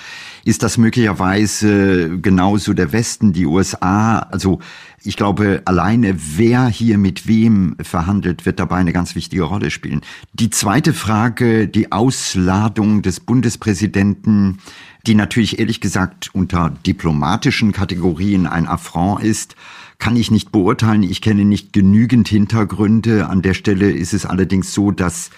Ist 0.46 0.62
das 0.62 0.78
möglicherweise 0.78 2.20
genauso 2.20 2.74
der 2.74 2.94
Westen, 2.94 3.34
die 3.34 3.48
USA? 3.48 4.20
Also 4.20 4.60
ich 5.04 5.18
glaube, 5.18 5.64
alleine 5.66 6.16
wer 6.38 6.68
hier 6.68 7.00
mit 7.00 7.28
wem 7.28 7.76
verhandelt, 7.82 8.46
wird 8.46 8.60
dabei 8.60 8.76
eine 8.76 8.94
ganz 8.94 9.16
wichtige 9.16 9.44
Rolle 9.44 9.72
spielen. 9.72 10.02
Die 10.34 10.52
zweite 10.52 10.94
Frage, 10.94 11.68
die 11.68 11.92
Ausladung 11.92 13.02
des 13.02 13.20
Bundespräsidenten, 13.20 14.60
die 15.06 15.16
natürlich 15.16 15.60
ehrlich 15.60 15.82
gesagt 15.82 16.30
unter 16.34 16.70
diplomatischen 16.86 17.72
Kategorien 17.74 18.48
ein 18.48 18.68
Affront 18.68 19.22
ist, 19.22 19.56
kann 20.00 20.16
ich 20.16 20.32
nicht 20.32 20.52
beurteilen. 20.52 21.04
Ich 21.04 21.22
kenne 21.22 21.46
nicht 21.46 21.74
genügend 21.74 22.28
Hintergründe. 22.28 23.28
An 23.28 23.42
der 23.42 23.54
Stelle 23.54 23.92
ist 23.92 24.14
es 24.14 24.26
allerdings 24.26 24.74
so, 24.74 24.92
dass 24.92 25.30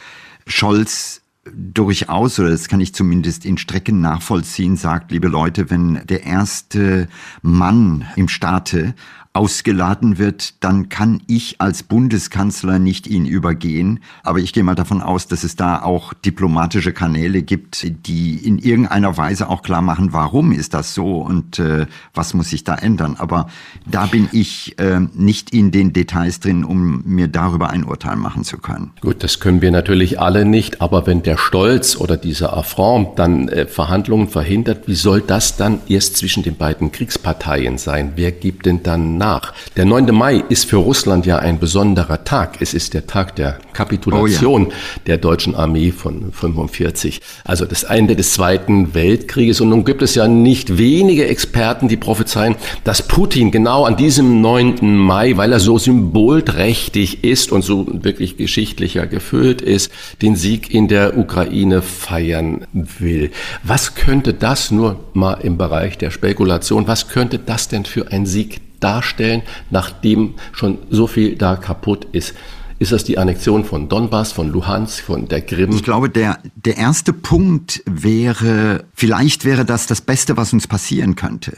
Scholz 0.45 1.21
durchaus, 1.53 2.39
oder 2.39 2.49
das 2.49 2.67
kann 2.67 2.81
ich 2.81 2.93
zumindest 2.93 3.45
in 3.45 3.57
Strecken 3.57 4.01
nachvollziehen, 4.01 4.77
sagt, 4.77 5.11
liebe 5.11 5.27
Leute, 5.27 5.69
wenn 5.69 6.01
der 6.05 6.23
erste 6.23 7.07
Mann 7.41 8.05
im 8.15 8.27
Staate 8.27 8.95
ausgeladen 9.35 10.17
wird, 10.17 10.63
dann 10.63 10.87
kann 10.87 11.21
ich 11.27 11.59
als 11.59 11.83
Bundeskanzler 11.83 12.79
nicht 12.79 13.05
ihn 13.05 13.25
übergehen. 13.25 13.99
Aber 14.23 14.39
ich 14.39 14.53
gehe 14.53 14.63
mal 14.63 14.75
davon 14.75 15.01
aus, 15.01 15.27
dass 15.27 15.43
es 15.43 15.55
da 15.55 15.81
auch 15.81 16.13
diplomatische 16.13 16.93
Kanäle 16.93 17.41
gibt, 17.41 18.07
die 18.07 18.35
in 18.35 18.59
irgendeiner 18.59 19.17
Weise 19.17 19.49
auch 19.49 19.61
klar 19.61 19.81
machen, 19.81 20.13
warum 20.13 20.53
ist 20.53 20.73
das 20.73 20.93
so 20.93 21.19
und 21.19 21.59
äh, 21.59 21.85
was 22.13 22.33
muss 22.33 22.49
sich 22.49 22.63
da 22.63 22.75
ändern. 22.75 23.17
Aber 23.19 23.47
da 23.85 24.05
bin 24.05 24.29
ich 24.31 24.79
äh, 24.79 25.01
nicht 25.13 25.51
in 25.51 25.71
den 25.71 25.91
Details 25.91 26.39
drin, 26.39 26.63
um 26.63 27.03
mir 27.05 27.27
darüber 27.27 27.69
ein 27.69 27.83
Urteil 27.83 28.15
machen 28.15 28.45
zu 28.45 28.57
können. 28.57 28.91
Gut, 29.01 29.21
das 29.23 29.41
können 29.41 29.61
wir 29.61 29.71
natürlich 29.71 30.19
alle 30.19 30.45
nicht. 30.45 30.81
Aber 30.81 31.07
wenn 31.07 31.23
der 31.23 31.37
Stolz 31.37 31.97
oder 31.97 32.15
dieser 32.15 32.55
Affront 32.55 33.19
dann 33.19 33.49
äh, 33.49 33.65
Verhandlungen 33.65 34.29
verhindert, 34.29 34.87
wie 34.87 34.95
soll 34.95 35.21
das 35.21 35.57
dann 35.57 35.79
erst 35.89 36.15
zwischen 36.17 36.43
den 36.43 36.55
beiden 36.55 36.93
Kriegsparteien 36.93 37.77
sein? 37.77 38.13
Wer 38.15 38.31
gibt 38.31 38.65
denn 38.65 38.81
dann 38.81 39.17
nach. 39.25 39.53
Der 39.75 39.85
9. 39.85 40.13
Mai 40.13 40.43
ist 40.49 40.65
für 40.65 40.77
Russland 40.77 41.25
ja 41.25 41.39
ein 41.39 41.57
besonderer 41.59 42.23
Tag. 42.23 42.61
Es 42.61 42.75
ist 42.75 42.93
der 42.93 43.07
Tag 43.07 43.35
der 43.35 43.57
Kapitulation 43.73 44.67
oh 44.67 44.69
ja. 44.69 44.75
der 45.07 45.17
deutschen 45.17 45.55
Armee 45.55 45.91
von 45.91 46.31
45. 46.31 47.21
Also 47.43 47.65
das 47.65 47.83
Ende 47.83 48.15
des 48.15 48.33
Zweiten 48.33 48.93
Weltkrieges. 48.93 49.61
Und 49.61 49.69
nun 49.69 49.83
gibt 49.83 50.03
es 50.03 50.13
ja 50.13 50.27
nicht 50.27 50.77
wenige 50.77 51.27
Experten, 51.27 51.87
die 51.87 51.97
prophezeien, 51.97 52.55
dass 52.83 53.01
Putin 53.01 53.49
genau 53.49 53.85
an 53.85 53.97
diesem 53.97 54.41
9. 54.41 54.95
Mai, 54.95 55.37
weil 55.37 55.51
er 55.51 55.59
so 55.59 55.79
symbolträchtig 55.79 57.23
ist 57.23 57.51
und 57.51 57.63
so 57.63 57.87
wirklich 58.03 58.37
geschichtlicher 58.37 59.07
gefüllt 59.07 59.61
ist, 59.61 59.91
den 60.21 60.35
Sieg 60.35 60.71
in 60.71 60.87
der 60.87 61.17
Ukraine 61.17 61.81
feiern 61.81 62.67
will. 62.73 63.31
Was 63.63 63.95
könnte 63.95 64.35
das 64.35 64.69
nur 64.69 64.99
mal 65.13 65.33
im 65.41 65.57
Bereich 65.57 65.97
der 65.97 66.11
Spekulation, 66.11 66.87
was 66.87 67.07
könnte 67.07 67.39
das 67.39 67.67
denn 67.69 67.85
für 67.85 68.11
ein 68.11 68.27
Sieg 68.27 68.61
darstellen, 68.85 69.41
nachdem 69.71 70.35
schon 70.51 70.77
so 70.91 71.07
viel 71.07 71.35
da 71.35 71.55
kaputt 71.55 72.07
ist. 72.11 72.35
Ist 72.77 72.91
das 72.91 73.03
die 73.03 73.17
Annexion 73.17 73.65
von 73.65 73.89
Donbass, 73.89 74.31
von 74.31 74.51
Luhansk, 74.51 75.03
von 75.03 75.27
der 75.27 75.41
Krim? 75.41 75.71
Ich 75.71 75.81
glaube, 75.81 76.09
der, 76.09 76.37
der 76.55 76.77
erste 76.77 77.13
Punkt 77.13 77.81
wäre, 77.85 78.83
vielleicht 78.93 79.43
wäre 79.43 79.65
das 79.65 79.87
das 79.87 80.01
Beste, 80.01 80.37
was 80.37 80.53
uns 80.53 80.67
passieren 80.67 81.15
könnte. 81.15 81.53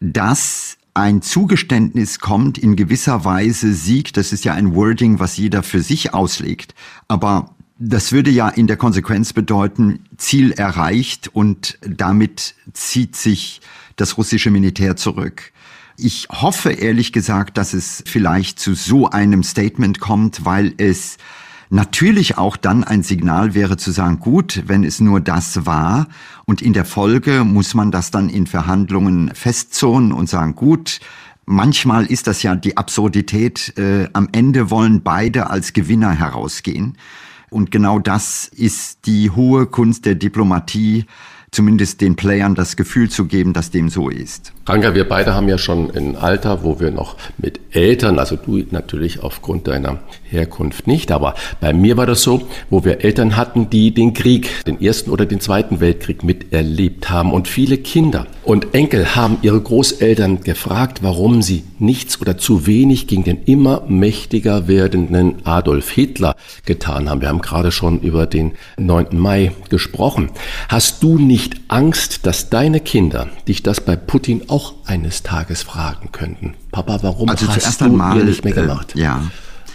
Dass 0.00 0.76
ein 0.92 1.22
Zugeständnis 1.22 2.20
kommt, 2.20 2.56
in 2.56 2.76
gewisser 2.76 3.24
Weise 3.24 3.72
Sieg, 3.72 4.12
das 4.12 4.32
ist 4.32 4.44
ja 4.44 4.54
ein 4.54 4.76
Wording, 4.76 5.18
was 5.18 5.36
jeder 5.36 5.64
für 5.64 5.80
sich 5.80 6.14
auslegt. 6.14 6.74
Aber 7.08 7.50
das 7.78 8.12
würde 8.12 8.30
ja 8.30 8.48
in 8.48 8.68
der 8.68 8.76
Konsequenz 8.76 9.32
bedeuten, 9.32 10.04
Ziel 10.18 10.52
erreicht 10.52 11.28
und 11.32 11.78
damit 11.80 12.54
zieht 12.72 13.16
sich 13.16 13.60
das 13.96 14.18
russische 14.18 14.50
Militär 14.50 14.96
zurück. 14.96 15.52
Ich 15.96 16.26
hoffe 16.30 16.72
ehrlich 16.72 17.12
gesagt, 17.12 17.56
dass 17.56 17.72
es 17.72 18.02
vielleicht 18.06 18.58
zu 18.58 18.74
so 18.74 19.10
einem 19.10 19.44
Statement 19.44 20.00
kommt, 20.00 20.44
weil 20.44 20.74
es 20.76 21.18
natürlich 21.70 22.36
auch 22.36 22.56
dann 22.56 22.82
ein 22.82 23.04
Signal 23.04 23.54
wäre 23.54 23.76
zu 23.76 23.92
sagen, 23.92 24.18
gut, 24.18 24.64
wenn 24.66 24.82
es 24.82 25.00
nur 25.00 25.20
das 25.20 25.66
war 25.66 26.08
und 26.46 26.62
in 26.62 26.72
der 26.72 26.84
Folge 26.84 27.44
muss 27.44 27.74
man 27.74 27.92
das 27.92 28.10
dann 28.10 28.28
in 28.28 28.48
Verhandlungen 28.48 29.30
festzurren 29.34 30.12
und 30.12 30.28
sagen, 30.28 30.56
gut, 30.56 30.98
manchmal 31.46 32.06
ist 32.06 32.26
das 32.26 32.42
ja 32.42 32.56
die 32.56 32.76
Absurdität, 32.76 33.78
äh, 33.78 34.08
am 34.12 34.28
Ende 34.32 34.70
wollen 34.70 35.02
beide 35.02 35.48
als 35.50 35.72
Gewinner 35.72 36.10
herausgehen. 36.10 36.98
Und 37.50 37.70
genau 37.70 38.00
das 38.00 38.48
ist 38.48 39.06
die 39.06 39.30
hohe 39.30 39.66
Kunst 39.66 40.06
der 40.06 40.16
Diplomatie, 40.16 41.06
zumindest 41.54 42.00
den 42.00 42.16
Playern 42.16 42.54
das 42.54 42.76
Gefühl 42.76 43.08
zu 43.08 43.26
geben, 43.26 43.52
dass 43.52 43.70
dem 43.70 43.88
so 43.88 44.08
ist. 44.08 44.52
Ranga, 44.66 44.94
wir 44.94 45.08
beide 45.08 45.34
haben 45.34 45.48
ja 45.48 45.58
schon 45.58 45.90
ein 45.94 46.16
Alter, 46.16 46.64
wo 46.64 46.80
wir 46.80 46.90
noch 46.90 47.16
mit 47.38 47.60
Eltern, 47.70 48.18
also 48.18 48.36
du 48.36 48.62
natürlich 48.70 49.22
aufgrund 49.22 49.68
deiner 49.68 50.00
Herkunft 50.34 50.86
nicht, 50.86 51.10
aber 51.10 51.34
bei 51.60 51.72
mir 51.72 51.96
war 51.96 52.06
das 52.06 52.22
so, 52.22 52.42
wo 52.68 52.84
wir 52.84 53.04
Eltern 53.04 53.36
hatten, 53.36 53.70
die 53.70 53.94
den 53.94 54.12
Krieg, 54.12 54.64
den 54.64 54.80
ersten 54.80 55.10
oder 55.10 55.24
den 55.24 55.40
zweiten 55.40 55.80
Weltkrieg 55.80 56.22
miterlebt 56.22 57.08
haben 57.08 57.32
und 57.32 57.48
viele 57.48 57.78
Kinder 57.78 58.26
und 58.44 58.74
Enkel 58.74 59.16
haben 59.16 59.38
ihre 59.40 59.60
Großeltern 59.60 60.42
gefragt, 60.42 61.02
warum 61.02 61.40
sie 61.40 61.64
nichts 61.78 62.20
oder 62.20 62.36
zu 62.36 62.66
wenig 62.66 63.06
gegen 63.06 63.24
den 63.24 63.42
immer 63.44 63.82
mächtiger 63.88 64.68
werdenden 64.68 65.46
Adolf 65.46 65.90
Hitler 65.90 66.36
getan 66.66 67.08
haben. 67.08 67.22
Wir 67.22 67.28
haben 67.28 67.40
gerade 67.40 67.72
schon 67.72 68.00
über 68.00 68.26
den 68.26 68.52
9. 68.76 69.06
Mai 69.12 69.52
gesprochen. 69.70 70.30
Hast 70.68 71.02
du 71.02 71.18
nicht 71.18 71.56
Angst, 71.68 72.26
dass 72.26 72.50
deine 72.50 72.80
Kinder 72.80 73.28
dich 73.48 73.62
das 73.62 73.80
bei 73.80 73.96
Putin 73.96 74.42
auch 74.48 74.74
eines 74.84 75.22
Tages 75.22 75.62
fragen 75.62 76.12
könnten. 76.12 76.54
Papa, 76.70 76.98
warum 77.02 77.28
also 77.30 77.48
hast 77.48 77.80
du 77.80 77.86
einmal, 77.86 78.16
mir 78.16 78.24
nicht 78.24 78.44
mehr 78.44 78.52
gemacht? 78.52 78.94
Äh, 78.94 79.00
ja. 79.00 79.22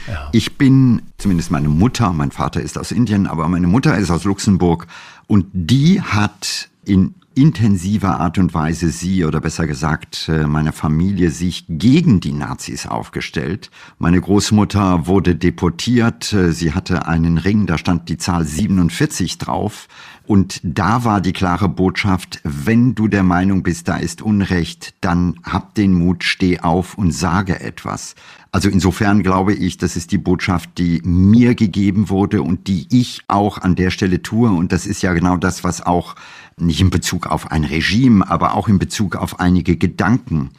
Ja. 0.10 0.30
Ich 0.32 0.58
bin, 0.58 1.02
zumindest 1.17 1.52
meine 1.52 1.69
Mutter, 1.69 2.12
mein 2.13 2.32
Vater 2.32 2.62
ist 2.62 2.78
aus 2.78 2.91
Indien, 2.91 3.28
aber 3.28 3.48
meine 3.48 3.67
Mutter 3.67 3.98
ist 3.98 4.10
aus 4.10 4.24
Luxemburg 4.24 4.88
und 5.28 5.45
die 5.54 6.02
hat 6.02 6.69
in 6.86 7.15
intensiver 7.39 8.19
Art 8.19 8.38
und 8.38 8.54
Weise 8.54 8.89
sie 8.89 9.23
oder 9.23 9.39
besser 9.39 9.65
gesagt 9.65 10.28
äh, 10.28 10.45
meine 10.45 10.73
Familie 10.73 11.32
sich 11.32 11.63
gegen 11.69 12.19
die 12.19 12.34
Nazis 12.34 12.86
aufgestellt. 12.86 13.71
Meine 13.97 14.19
Großmutter 14.19 15.08
wurde 15.08 15.36
deportiert, 15.36 16.34
äh, 16.34 16.52
sie 16.52 16.73
hatte 16.73 17.08
einen 17.08 17.38
Ring, 17.38 17.65
da 17.65 17.78
stand 17.78 18.10
die 18.10 18.17
Zahl 18.17 18.45
47 18.45 19.38
drauf. 19.38 19.88
Und 20.28 20.60
da 20.63 21.06
war 21.06 21.21
die 21.21 21.34
klare 21.34 21.69
Botschaft, 21.69 22.39
wenn 22.43 22.93
du 22.93 23.08
der 23.08 23.23
Meinung 23.23 23.63
bist, 23.63 23.88
da 23.88 23.97
ist 23.97 24.21
Unrecht, 24.21 24.93
dann 25.02 25.39
hab 25.43 25.73
den 25.73 25.93
Mut, 25.93 26.23
steh 26.23 26.60
auf 26.60 26.99
und 26.99 27.12
sage 27.12 27.60
etwas. 27.62 28.13
Also 28.52 28.69
insofern 28.69 29.23
glaube 29.23 29.54
ich, 29.54 29.78
das 29.78 29.95
ist 29.95 30.12
die 30.12 30.17
Botschaft, 30.17 30.78
die 30.78 31.02
mir 31.04 31.56
gegeben 31.56 32.10
wurde 32.10 32.41
und 32.41 32.67
die 32.67 32.88
ich 32.91 33.21
auch 33.28 33.60
an 33.60 33.75
der 33.75 33.91
Stelle 33.91 34.21
tue. 34.21 34.49
Und 34.49 34.71
das 34.71 34.86
ist 34.86 35.02
ja 35.02 35.13
genau 35.13 35.38
das, 35.38 35.63
was 35.63 35.84
auch 35.84 36.15
nicht 36.62 36.82
in 36.82 36.89
Bezug 36.89 37.28
auf 37.28 37.52
ein 37.52 37.63
Regime, 37.63 38.30
aber 38.30 38.54
auch 38.56 38.67
in 38.67 38.80
Bezug 38.80 39.15
auf 39.15 39.39
einige 39.39 39.78
Gedanken 39.78 40.52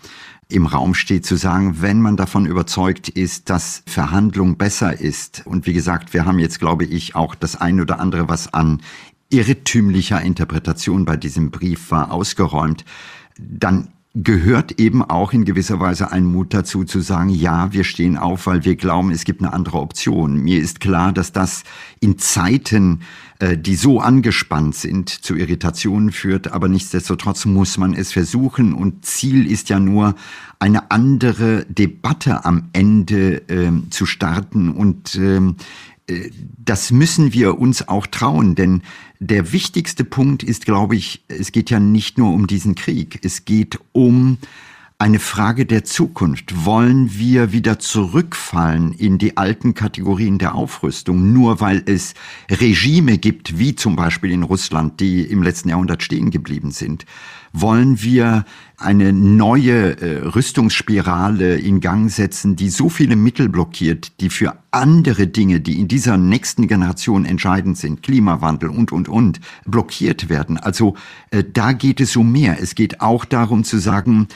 im 0.48 0.66
Raum 0.66 0.94
steht, 0.94 1.24
zu 1.24 1.36
sagen, 1.36 1.76
wenn 1.80 2.00
man 2.00 2.16
davon 2.16 2.44
überzeugt 2.44 3.08
ist, 3.08 3.50
dass 3.50 3.82
Verhandlung 3.86 4.56
besser 4.56 5.00
ist. 5.00 5.42
Und 5.46 5.66
wie 5.66 5.72
gesagt, 5.72 6.12
wir 6.12 6.24
haben 6.24 6.38
jetzt, 6.38 6.58
glaube 6.58 6.84
ich, 6.84 7.14
auch 7.14 7.34
das 7.34 7.56
eine 7.56 7.82
oder 7.82 8.00
andere, 8.00 8.28
was 8.28 8.52
an 8.52 8.82
irrtümlicher 9.30 10.20
Interpretation 10.20 11.04
bei 11.04 11.16
diesem 11.16 11.50
Brief 11.50 11.90
war 11.90 12.10
ausgeräumt, 12.10 12.84
dann 13.38 13.88
gehört 14.14 14.80
eben 14.80 15.04
auch 15.04 15.32
in 15.32 15.44
gewisser 15.44 15.78
Weise 15.78 16.10
ein 16.10 16.24
Mut 16.24 16.52
dazu 16.52 16.82
zu 16.82 17.00
sagen, 17.00 17.28
ja, 17.28 17.72
wir 17.72 17.84
stehen 17.84 18.16
auf, 18.18 18.46
weil 18.46 18.64
wir 18.64 18.74
glauben, 18.74 19.12
es 19.12 19.24
gibt 19.24 19.40
eine 19.40 19.52
andere 19.52 19.78
Option. 19.78 20.36
Mir 20.36 20.60
ist 20.60 20.80
klar, 20.80 21.12
dass 21.12 21.30
das 21.30 21.62
in 22.00 22.18
Zeiten, 22.18 23.02
äh, 23.38 23.56
die 23.56 23.76
so 23.76 24.00
angespannt 24.00 24.74
sind, 24.74 25.08
zu 25.08 25.36
Irritationen 25.36 26.10
führt, 26.10 26.52
aber 26.52 26.68
nichtsdestotrotz 26.68 27.44
muss 27.44 27.78
man 27.78 27.94
es 27.94 28.12
versuchen. 28.12 28.74
Und 28.74 29.04
Ziel 29.04 29.48
ist 29.48 29.68
ja 29.68 29.78
nur, 29.78 30.16
eine 30.58 30.90
andere 30.90 31.64
Debatte 31.70 32.44
am 32.44 32.68
Ende 32.74 33.48
äh, 33.48 33.72
zu 33.88 34.04
starten. 34.06 34.68
Und 34.68 35.14
äh, 35.14 35.40
das 36.58 36.90
müssen 36.90 37.32
wir 37.32 37.58
uns 37.58 37.88
auch 37.88 38.06
trauen, 38.06 38.54
denn 38.54 38.82
der 39.18 39.52
wichtigste 39.52 40.04
Punkt 40.04 40.42
ist, 40.42 40.64
glaube 40.64 40.96
ich, 40.96 41.24
es 41.28 41.52
geht 41.52 41.70
ja 41.70 41.80
nicht 41.80 42.18
nur 42.18 42.32
um 42.32 42.46
diesen 42.46 42.74
Krieg, 42.74 43.20
es 43.22 43.44
geht 43.44 43.78
um 43.92 44.38
eine 45.00 45.18
Frage 45.18 45.64
der 45.64 45.82
Zukunft. 45.84 46.66
Wollen 46.66 47.18
wir 47.18 47.52
wieder 47.52 47.78
zurückfallen 47.78 48.92
in 48.92 49.16
die 49.16 49.38
alten 49.38 49.72
Kategorien 49.72 50.38
der 50.38 50.54
Aufrüstung, 50.54 51.32
nur 51.32 51.60
weil 51.60 51.82
es 51.86 52.12
Regime 52.50 53.16
gibt, 53.16 53.58
wie 53.58 53.74
zum 53.74 53.96
Beispiel 53.96 54.30
in 54.30 54.42
Russland, 54.42 55.00
die 55.00 55.22
im 55.22 55.42
letzten 55.42 55.70
Jahrhundert 55.70 56.02
stehen 56.02 56.30
geblieben 56.30 56.70
sind? 56.70 57.06
Wollen 57.52 58.00
wir 58.02 58.44
eine 58.76 59.12
neue 59.12 60.00
äh, 60.00 60.26
Rüstungsspirale 60.28 61.56
in 61.56 61.80
Gang 61.80 62.10
setzen, 62.10 62.56
die 62.56 62.70
so 62.70 62.88
viele 62.88 63.16
Mittel 63.16 63.48
blockiert, 63.48 64.20
die 64.20 64.30
für 64.30 64.56
andere 64.70 65.26
Dinge, 65.26 65.60
die 65.60 65.80
in 65.80 65.88
dieser 65.88 66.16
nächsten 66.16 66.68
Generation 66.68 67.24
entscheidend 67.24 67.76
sind, 67.76 68.02
Klimawandel 68.02 68.70
und, 68.70 68.92
und, 68.92 69.08
und, 69.08 69.40
blockiert 69.66 70.28
werden. 70.28 70.58
Also 70.58 70.94
äh, 71.30 71.44
da 71.44 71.72
geht 71.72 72.00
es 72.00 72.16
um 72.16 72.32
mehr. 72.32 72.58
Es 72.60 72.74
geht 72.74 73.00
auch 73.00 73.24
darum 73.24 73.64
zu 73.64 73.78
sagen, 73.78 74.28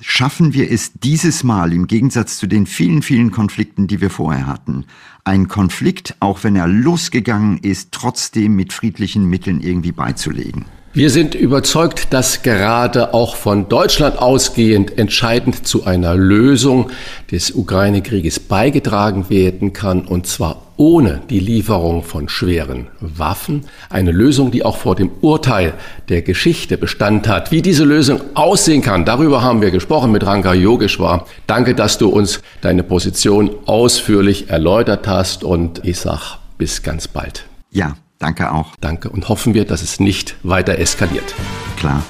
schaffen 0.00 0.54
wir 0.54 0.70
es 0.70 0.92
dieses 0.94 1.44
Mal 1.44 1.72
im 1.72 1.86
Gegensatz 1.86 2.38
zu 2.38 2.46
den 2.46 2.66
vielen, 2.66 3.02
vielen 3.02 3.30
Konflikten, 3.30 3.86
die 3.86 4.00
wir 4.00 4.10
vorher 4.10 4.46
hatten, 4.46 4.84
ein 5.24 5.48
Konflikt, 5.48 6.16
auch 6.20 6.44
wenn 6.44 6.56
er 6.56 6.68
losgegangen 6.68 7.58
ist, 7.58 7.92
trotzdem 7.92 8.54
mit 8.56 8.72
friedlichen 8.72 9.26
Mitteln 9.26 9.60
irgendwie 9.60 9.92
beizulegen. 9.92 10.64
Wir 10.94 11.10
sind 11.10 11.34
überzeugt, 11.34 12.14
dass 12.14 12.42
gerade 12.42 13.12
auch 13.12 13.36
von 13.36 13.68
Deutschland 13.68 14.18
ausgehend 14.18 14.98
entscheidend 14.98 15.66
zu 15.66 15.84
einer 15.84 16.14
Lösung 16.14 16.90
des 17.30 17.50
Ukraine-Krieges 17.50 18.40
beigetragen 18.40 19.28
werden 19.28 19.74
kann, 19.74 20.06
und 20.06 20.26
zwar 20.26 20.62
ohne 20.78 21.20
die 21.28 21.40
Lieferung 21.40 22.02
von 22.02 22.30
schweren 22.30 22.86
Waffen. 23.00 23.66
Eine 23.90 24.12
Lösung, 24.12 24.50
die 24.50 24.64
auch 24.64 24.78
vor 24.78 24.96
dem 24.96 25.10
Urteil 25.20 25.74
der 26.08 26.22
Geschichte 26.22 26.78
Bestand 26.78 27.28
hat. 27.28 27.52
Wie 27.52 27.60
diese 27.60 27.84
Lösung 27.84 28.22
aussehen 28.34 28.80
kann, 28.80 29.04
darüber 29.04 29.42
haben 29.42 29.60
wir 29.60 29.70
gesprochen 29.70 30.10
mit 30.10 30.24
Ranga 30.24 30.54
Yogeshwar. 30.54 31.26
Danke, 31.46 31.74
dass 31.74 31.98
du 31.98 32.08
uns 32.08 32.40
deine 32.62 32.82
Position 32.82 33.50
ausführlich 33.66 34.48
erläutert 34.48 35.06
hast 35.06 35.44
und 35.44 35.84
ich 35.84 35.98
sag 35.98 36.38
bis 36.56 36.82
ganz 36.82 37.08
bald. 37.08 37.44
Ja, 37.70 37.94
Danke 38.18 38.52
auch. 38.52 38.74
Danke 38.80 39.10
und 39.10 39.28
hoffen 39.28 39.54
wir, 39.54 39.64
dass 39.64 39.82
es 39.82 40.00
nicht 40.00 40.34
weiter 40.42 40.76
eskaliert. 40.78 41.36
Klar. 41.76 42.02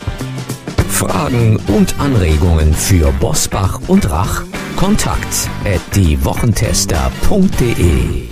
Fragen 0.88 1.60
und 1.68 2.00
Anregungen 2.00 2.72
für 2.72 3.12
Bosbach 3.12 3.80
und 3.88 4.08
Rach? 4.10 4.42
Kontakt 4.76 5.50
at 5.64 5.80
diewochentester.de 5.94 8.28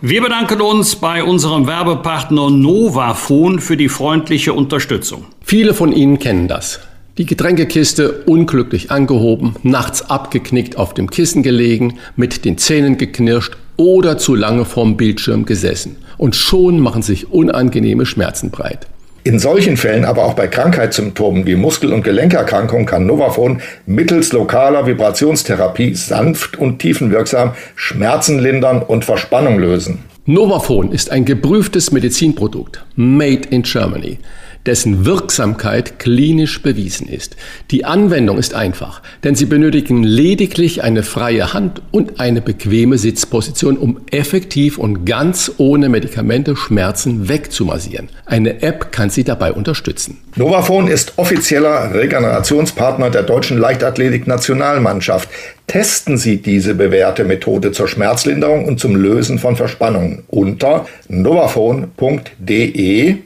Wir 0.00 0.22
bedanken 0.22 0.60
uns 0.60 0.94
bei 0.96 1.24
unserem 1.24 1.66
Werbepartner 1.66 2.50
Novafon 2.50 3.58
für 3.58 3.76
die 3.76 3.88
freundliche 3.88 4.52
Unterstützung. 4.52 5.24
Viele 5.40 5.74
von 5.74 5.90
Ihnen 5.92 6.20
kennen 6.20 6.46
das. 6.46 6.78
Die 7.18 7.26
Getränkekiste 7.26 8.22
unglücklich 8.26 8.90
angehoben, 8.90 9.54
nachts 9.62 10.08
abgeknickt 10.08 10.76
auf 10.76 10.94
dem 10.94 11.10
Kissen 11.10 11.42
gelegen, 11.42 11.98
mit 12.16 12.44
den 12.44 12.58
Zähnen 12.58 12.96
geknirscht 12.96 13.56
oder 13.76 14.18
zu 14.18 14.34
lange 14.34 14.64
vorm 14.64 14.96
Bildschirm 14.96 15.44
gesessen. 15.44 15.96
Und 16.22 16.36
schon 16.36 16.78
machen 16.78 17.02
sich 17.02 17.32
unangenehme 17.32 18.06
Schmerzen 18.06 18.50
breit. 18.50 18.86
In 19.24 19.40
solchen 19.40 19.76
Fällen, 19.76 20.04
aber 20.04 20.24
auch 20.24 20.34
bei 20.34 20.46
Krankheitssymptomen 20.46 21.46
wie 21.46 21.56
Muskel- 21.56 21.92
und 21.92 22.04
Gelenkerkrankungen, 22.04 22.86
kann 22.86 23.06
Novafon 23.06 23.60
mittels 23.86 24.32
lokaler 24.32 24.86
Vibrationstherapie 24.86 25.96
sanft 25.96 26.56
und 26.56 26.78
tiefenwirksam 26.78 27.54
Schmerzen 27.74 28.38
lindern 28.38 28.82
und 28.82 29.04
Verspannung 29.04 29.58
lösen. 29.58 30.04
Novafon 30.24 30.92
ist 30.92 31.10
ein 31.10 31.24
geprüftes 31.24 31.90
Medizinprodukt, 31.90 32.84
made 32.94 33.48
in 33.50 33.62
Germany 33.62 34.20
dessen 34.66 35.04
Wirksamkeit 35.04 35.98
klinisch 35.98 36.62
bewiesen 36.62 37.08
ist. 37.08 37.36
Die 37.70 37.84
Anwendung 37.84 38.38
ist 38.38 38.54
einfach, 38.54 39.02
denn 39.24 39.34
Sie 39.34 39.46
benötigen 39.46 40.02
lediglich 40.04 40.82
eine 40.84 41.02
freie 41.02 41.52
Hand 41.52 41.82
und 41.90 42.20
eine 42.20 42.40
bequeme 42.40 42.98
Sitzposition, 42.98 43.76
um 43.76 44.00
effektiv 44.10 44.78
und 44.78 45.04
ganz 45.04 45.52
ohne 45.58 45.88
Medikamente 45.88 46.54
Schmerzen 46.56 47.28
wegzumassieren. 47.28 48.08
Eine 48.24 48.62
App 48.62 48.92
kann 48.92 49.10
Sie 49.10 49.24
dabei 49.24 49.52
unterstützen. 49.52 50.18
Novafon 50.36 50.88
ist 50.88 51.14
offizieller 51.16 51.92
Regenerationspartner 51.94 53.10
der 53.10 53.24
deutschen 53.24 53.58
Leichtathletik-Nationalmannschaft. 53.58 55.28
Testen 55.66 56.16
Sie 56.16 56.38
diese 56.38 56.74
bewährte 56.74 57.24
Methode 57.24 57.72
zur 57.72 57.88
Schmerzlinderung 57.88 58.66
und 58.66 58.78
zum 58.78 58.94
Lösen 58.96 59.38
von 59.38 59.56
Verspannungen 59.56 60.22
unter 60.28 60.86
novafon.de 61.08 61.86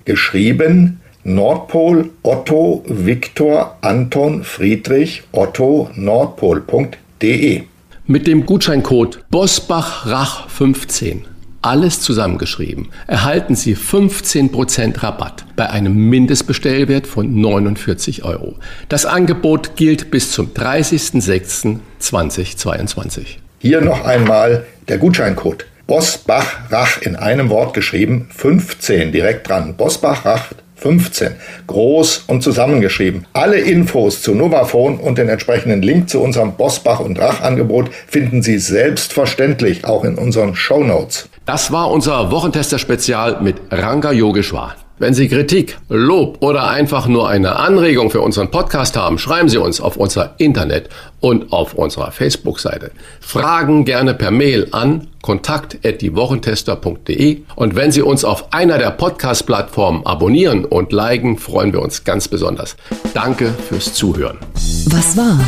geschrieben 0.05 1.01
Nordpol 1.29 2.11
Otto 2.23 2.85
Viktor 2.87 3.79
Anton 3.81 4.45
Friedrich 4.45 5.25
Otto 5.33 5.91
Nordpol.de. 5.97 7.65
Mit 8.07 8.29
dem 8.29 8.47
Gutscheincode 8.47 9.25
BOSBACHRACH15, 9.33 11.23
alles 11.63 12.01
zusammengeschrieben, 12.01 12.91
erhalten 13.09 13.57
Sie 13.57 13.75
15% 13.75 15.03
Rabatt 15.03 15.45
bei 15.57 15.69
einem 15.69 15.97
Mindestbestellwert 15.97 17.09
von 17.09 17.41
49 17.41 18.23
Euro. 18.23 18.55
Das 18.89 19.05
Angebot 19.05 19.75
gilt 19.75 20.13
bis 20.13 20.31
zum 20.31 20.55
30.06.2022. 20.55 23.39
Hier 23.59 23.81
noch 23.81 24.05
einmal 24.05 24.65
der 24.87 24.99
Gutscheincode. 24.99 25.67
Bosbach-Rach 25.89 27.03
in 27.03 27.17
einem 27.17 27.49
Wort 27.49 27.75
geschrieben, 27.75 28.29
15 28.31 29.11
direkt 29.11 29.49
dran. 29.49 29.75
Bosbach-Rach 29.77 30.53
15. 30.77 31.33
Groß 31.67 32.25
und 32.27 32.43
zusammengeschrieben. 32.43 33.27
Alle 33.33 33.59
Infos 33.59 34.23
zu 34.23 34.35
Novafone 34.35 34.99
und 34.99 35.19
den 35.19 35.29
entsprechenden 35.29 35.83
Link 35.83 36.09
zu 36.09 36.21
unserem 36.21 36.53
Bosbach 36.53 37.01
und 37.01 37.19
Rach 37.19 37.41
Angebot 37.41 37.91
finden 38.07 38.43
Sie 38.43 38.59
selbstverständlich 38.59 39.85
auch 39.85 40.05
in 40.05 40.17
unseren 40.17 40.55
Show 40.55 40.85
Notes. 40.85 41.29
Das 41.45 41.73
war 41.73 41.91
unser 41.91 42.31
Wochentester-Spezial 42.31 43.41
mit 43.41 43.57
Ranga 43.71 44.13
Yogeshwar. 44.13 44.77
Wenn 44.99 45.13
Sie 45.13 45.29
Kritik, 45.29 45.77
Lob 45.91 46.39
oder 46.41 46.71
einfach 46.71 47.07
nur 47.07 47.29
eine 47.29 47.57
Anregung 47.57 48.09
für 48.09 48.23
unseren 48.23 48.51
Podcast 48.51 48.97
haben, 48.97 49.19
schreiben 49.19 49.51
Sie 49.51 49.59
uns 49.59 49.79
auf 49.79 49.99
unser 49.99 50.37
Internet 50.39 50.89
und 51.21 51.53
auf 51.53 51.75
unserer 51.75 52.13
Facebook-Seite. 52.13 52.93
Fragen 53.21 53.85
gerne 53.85 54.15
per 54.15 54.31
Mail 54.31 54.69
an 54.71 55.09
kontakt@diewochentester.de 55.21 57.43
und 57.57 57.75
wenn 57.75 57.93
Sie 57.93 58.01
uns 58.01 58.25
auf 58.25 58.55
einer 58.55 58.79
der 58.79 58.91
Podcast-Plattformen 58.91 60.07
abonnieren 60.07 60.65
und 60.65 60.93
liken, 60.93 61.37
freuen 61.37 61.75
wir 61.75 61.83
uns 61.83 62.05
ganz 62.05 62.29
besonders. 62.29 62.75
Danke 63.13 63.53
fürs 63.69 63.93
Zuhören. 63.93 64.39
Was 64.87 65.15
war? 65.15 65.39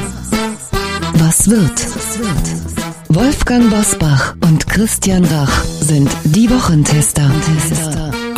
Was 1.14 1.48
wird? 1.48 1.86
Wolfgang 3.08 3.70
Bosbach 3.70 4.34
und 4.42 4.66
Christian 4.66 5.24
Rach 5.24 5.64
sind 5.64 6.10
die 6.24 6.50
Wochentester. 6.50 7.30